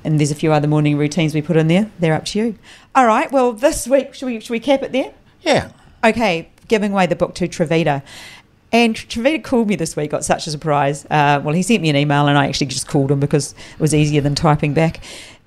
And 0.05 0.21
there's 0.21 0.31
a 0.31 0.35
few 0.35 0.53
other 0.53 0.69
morning 0.69 0.99
routines 0.99 1.35
we 1.35 1.40
put 1.40 1.57
in 1.57 1.67
there. 1.69 1.90
They're 1.99 2.12
up 2.14 2.27
to 2.27 2.38
you. 2.38 2.59
All 2.95 3.07
right. 3.07 3.33
Well, 3.33 3.53
this 3.55 3.87
week, 3.88 4.12
should 4.12 4.27
we, 4.27 4.38
should 4.40 4.51
we 4.51 4.61
cap 4.61 4.83
it 4.83 4.93
there? 4.93 5.12
Yeah. 5.40 5.71
Okay. 6.05 6.51
Giving 6.69 6.93
away 6.93 7.07
the 7.07 7.17
book 7.17 7.35
to 7.37 7.49
Travita. 7.49 8.03
And 8.75 8.97
Travita 8.97 9.45
called 9.45 9.69
me 9.69 9.77
this 9.77 9.95
week, 9.95 10.11
got 10.11 10.25
such 10.25 10.49
a 10.49 10.51
surprise. 10.51 11.05
Uh, 11.05 11.41
well, 11.45 11.55
he 11.55 11.63
sent 11.63 11.81
me 11.81 11.91
an 11.91 11.97
email 11.97 12.27
and 12.27 12.37
I 12.37 12.49
actually 12.49 12.67
just 12.67 12.89
called 12.89 13.09
him 13.09 13.21
because 13.21 13.53
it 13.53 13.79
was 13.79 13.95
easier 13.95 14.21
than 14.21 14.35
typing 14.35 14.75
back. 14.75 14.99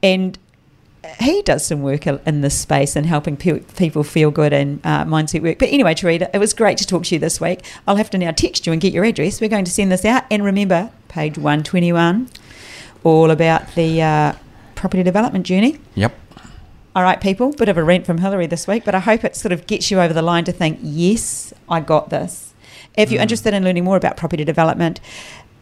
And 0.01 0.39
he 1.19 1.41
does 1.41 1.65
some 1.65 1.81
work 1.81 2.07
in 2.07 2.39
this 2.39 2.57
space 2.57 2.95
and 2.95 3.05
helping 3.05 3.35
pe- 3.35 3.59
people 3.59 4.05
feel 4.05 4.31
good 4.31 4.53
and 4.53 4.79
uh, 4.85 5.03
mindset 5.03 5.43
work. 5.43 5.59
But 5.59 5.67
anyway, 5.67 5.93
Tarita, 5.93 6.29
it 6.33 6.37
was 6.37 6.53
great 6.53 6.77
to 6.77 6.87
talk 6.87 7.03
to 7.03 7.15
you 7.15 7.19
this 7.19 7.41
week. 7.41 7.65
I'll 7.85 7.97
have 7.97 8.09
to 8.11 8.17
now 8.17 8.31
text 8.31 8.65
you 8.65 8.71
and 8.71 8.81
get 8.81 8.93
your 8.93 9.03
address. 9.03 9.41
We're 9.41 9.49
going 9.49 9.65
to 9.65 9.71
send 9.71 9.91
this 9.91 10.05
out. 10.05 10.23
And 10.31 10.45
remember, 10.45 10.89
page 11.09 11.37
121, 11.37 12.29
all 13.03 13.29
about 13.29 13.75
the 13.75 14.01
uh, 14.01 14.33
property 14.75 15.03
development 15.03 15.45
journey. 15.45 15.81
Yep. 15.95 16.17
All 16.95 17.03
right, 17.03 17.19
people, 17.19 17.51
bit 17.51 17.67
of 17.67 17.75
a 17.75 17.83
rant 17.83 18.05
from 18.05 18.19
Hilary 18.19 18.47
this 18.47 18.67
week, 18.67 18.85
but 18.85 18.95
I 18.95 18.99
hope 18.99 19.25
it 19.25 19.35
sort 19.35 19.51
of 19.51 19.67
gets 19.67 19.91
you 19.91 19.99
over 19.99 20.13
the 20.13 20.21
line 20.21 20.45
to 20.45 20.53
think, 20.53 20.79
yes, 20.81 21.53
I 21.67 21.81
got 21.81 22.09
this. 22.09 22.53
If 22.97 23.11
you're 23.11 23.21
interested 23.21 23.53
in 23.53 23.63
learning 23.63 23.83
more 23.83 23.95
about 23.95 24.17
property 24.17 24.43
development, 24.43 24.99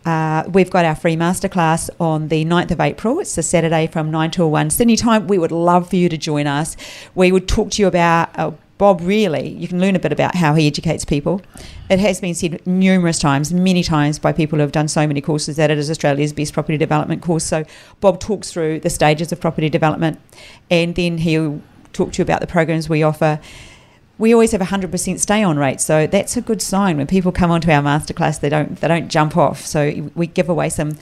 uh, 0.06 0.45
we've 0.48 0.69
got 0.69 0.86
our 0.86 0.95
free 0.95 1.17
masterclass 1.17 1.89
on 2.00 2.30
the 2.30 2.45
9th 2.45 2.71
of 2.71 2.80
April. 2.80 3.19
It's 3.19 3.38
a 3.38 3.43
Saturday 3.43 3.88
from 3.88 4.10
9 4.10 4.32
till 4.32 4.50
1 4.50 4.69
Sydney 4.69 4.95
time. 4.95 5.28
We 5.28 5.38
would 5.38 5.52
love 5.52 5.89
for 5.89 5.98
you 5.98 6.08
to 6.08 6.17
join 6.17 6.48
us. 6.48 6.78
We 7.13 7.34
would 7.34 7.50
talk 7.50 7.71
to 7.71 7.82
you 7.82 7.88
about 7.89 8.30
uh, 8.39 8.52
Bob 8.78 9.02
really. 9.02 9.50
You 9.50 9.67
can 9.67 9.82
learn 9.82 9.98
a 9.98 10.00
bit 10.00 10.13
about 10.13 10.36
how 10.36 10.54
he 10.54 10.65
educates 10.65 11.04
people. 11.04 11.41
It 11.89 12.00
has 12.00 12.21
been 12.21 12.36
said 12.36 12.65
numerous 12.65 13.19
times, 13.19 13.52
many 13.52 13.84
times 13.84 14.17
by 14.17 14.32
people 14.32 14.58
who 14.58 14.62
have 14.62 14.71
done 14.71 14.88
so 14.88 15.06
many 15.06 15.19
courses 15.19 15.58
that 15.58 15.69
it 15.69 15.78
is 15.78 15.89
Australia's 15.89 16.32
best 16.32 16.54
property 16.54 16.78
development 16.78 17.21
course. 17.21 17.43
So 17.43 17.65
Bob 18.00 18.21
talks 18.21 18.52
through 18.52 18.80
the 18.80 18.89
stages 18.89 19.34
of 19.34 19.41
property 19.41 19.69
development 19.69 20.21
and 20.71 20.95
then 20.95 21.17
he'll 21.17 21.62
talk 21.91 22.13
to 22.13 22.19
you 22.19 22.24
about 22.24 22.39
the 22.39 22.48
programs 22.48 22.88
we 22.88 23.04
offer 23.04 23.41
we 24.17 24.34
always 24.34 24.51
have 24.54 24.62
a 24.62 24.65
hundred 24.65 24.91
percent 24.91 25.19
stay 25.19 25.43
on 25.43 25.58
rate, 25.58 25.82
so 25.82 26.08
that's 26.08 26.38
a 26.38 26.41
good 26.41 26.62
sign 26.62 26.97
when 26.97 27.08
people 27.08 27.32
come 27.32 27.51
onto 27.51 27.69
our 27.71 27.82
masterclass. 27.82 28.39
They 28.39 28.49
don't 28.49 28.80
they 28.80 28.88
don't 28.88 29.10
jump 29.10 29.36
off. 29.38 29.65
So 29.65 30.10
we 30.15 30.28
give 30.28 30.47
away 30.49 30.69
some 30.69 30.97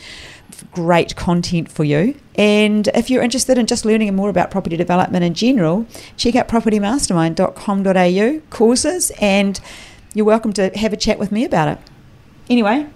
great 0.71 1.15
content 1.15 1.71
for 1.71 1.83
you. 1.83 2.15
And 2.35 2.87
if 2.89 3.09
you're 3.09 3.21
interested 3.23 3.57
in 3.57 3.65
just 3.65 3.85
learning 3.85 4.15
more 4.15 4.29
about 4.29 4.49
property 4.51 4.77
development 4.77 5.23
in 5.23 5.33
general, 5.33 5.85
check 6.17 6.35
out 6.35 6.47
propertymastermind.com.au 6.47 8.39
courses, 8.49 9.11
and 9.21 9.59
you're 10.13 10.25
welcome 10.25 10.53
to 10.53 10.69
have 10.77 10.93
a 10.93 10.97
chat 10.97 11.19
with 11.19 11.31
me 11.31 11.43
about 11.45 11.67
it. 11.67 11.77
Anyway, 12.49 12.87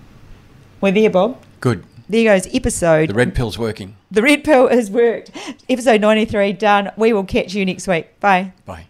we're 0.81 0.91
there, 0.91 1.09
Bob. 1.09 1.41
Good. 1.59 1.83
There 2.09 2.23
goes 2.23 2.47
episode. 2.55 3.09
The 3.09 3.13
red 3.13 3.35
pill's 3.35 3.57
working. 3.59 3.97
the 4.09 4.21
red 4.21 4.43
pill 4.43 4.69
has 4.69 4.89
worked. 4.89 5.31
Episode 5.69 5.99
93 6.01 6.53
done. 6.53 6.91
We 6.95 7.11
will 7.11 7.25
catch 7.25 7.53
you 7.53 7.65
next 7.65 7.87
week. 7.87 8.19
Bye. 8.19 8.53
Bye. 8.65 8.87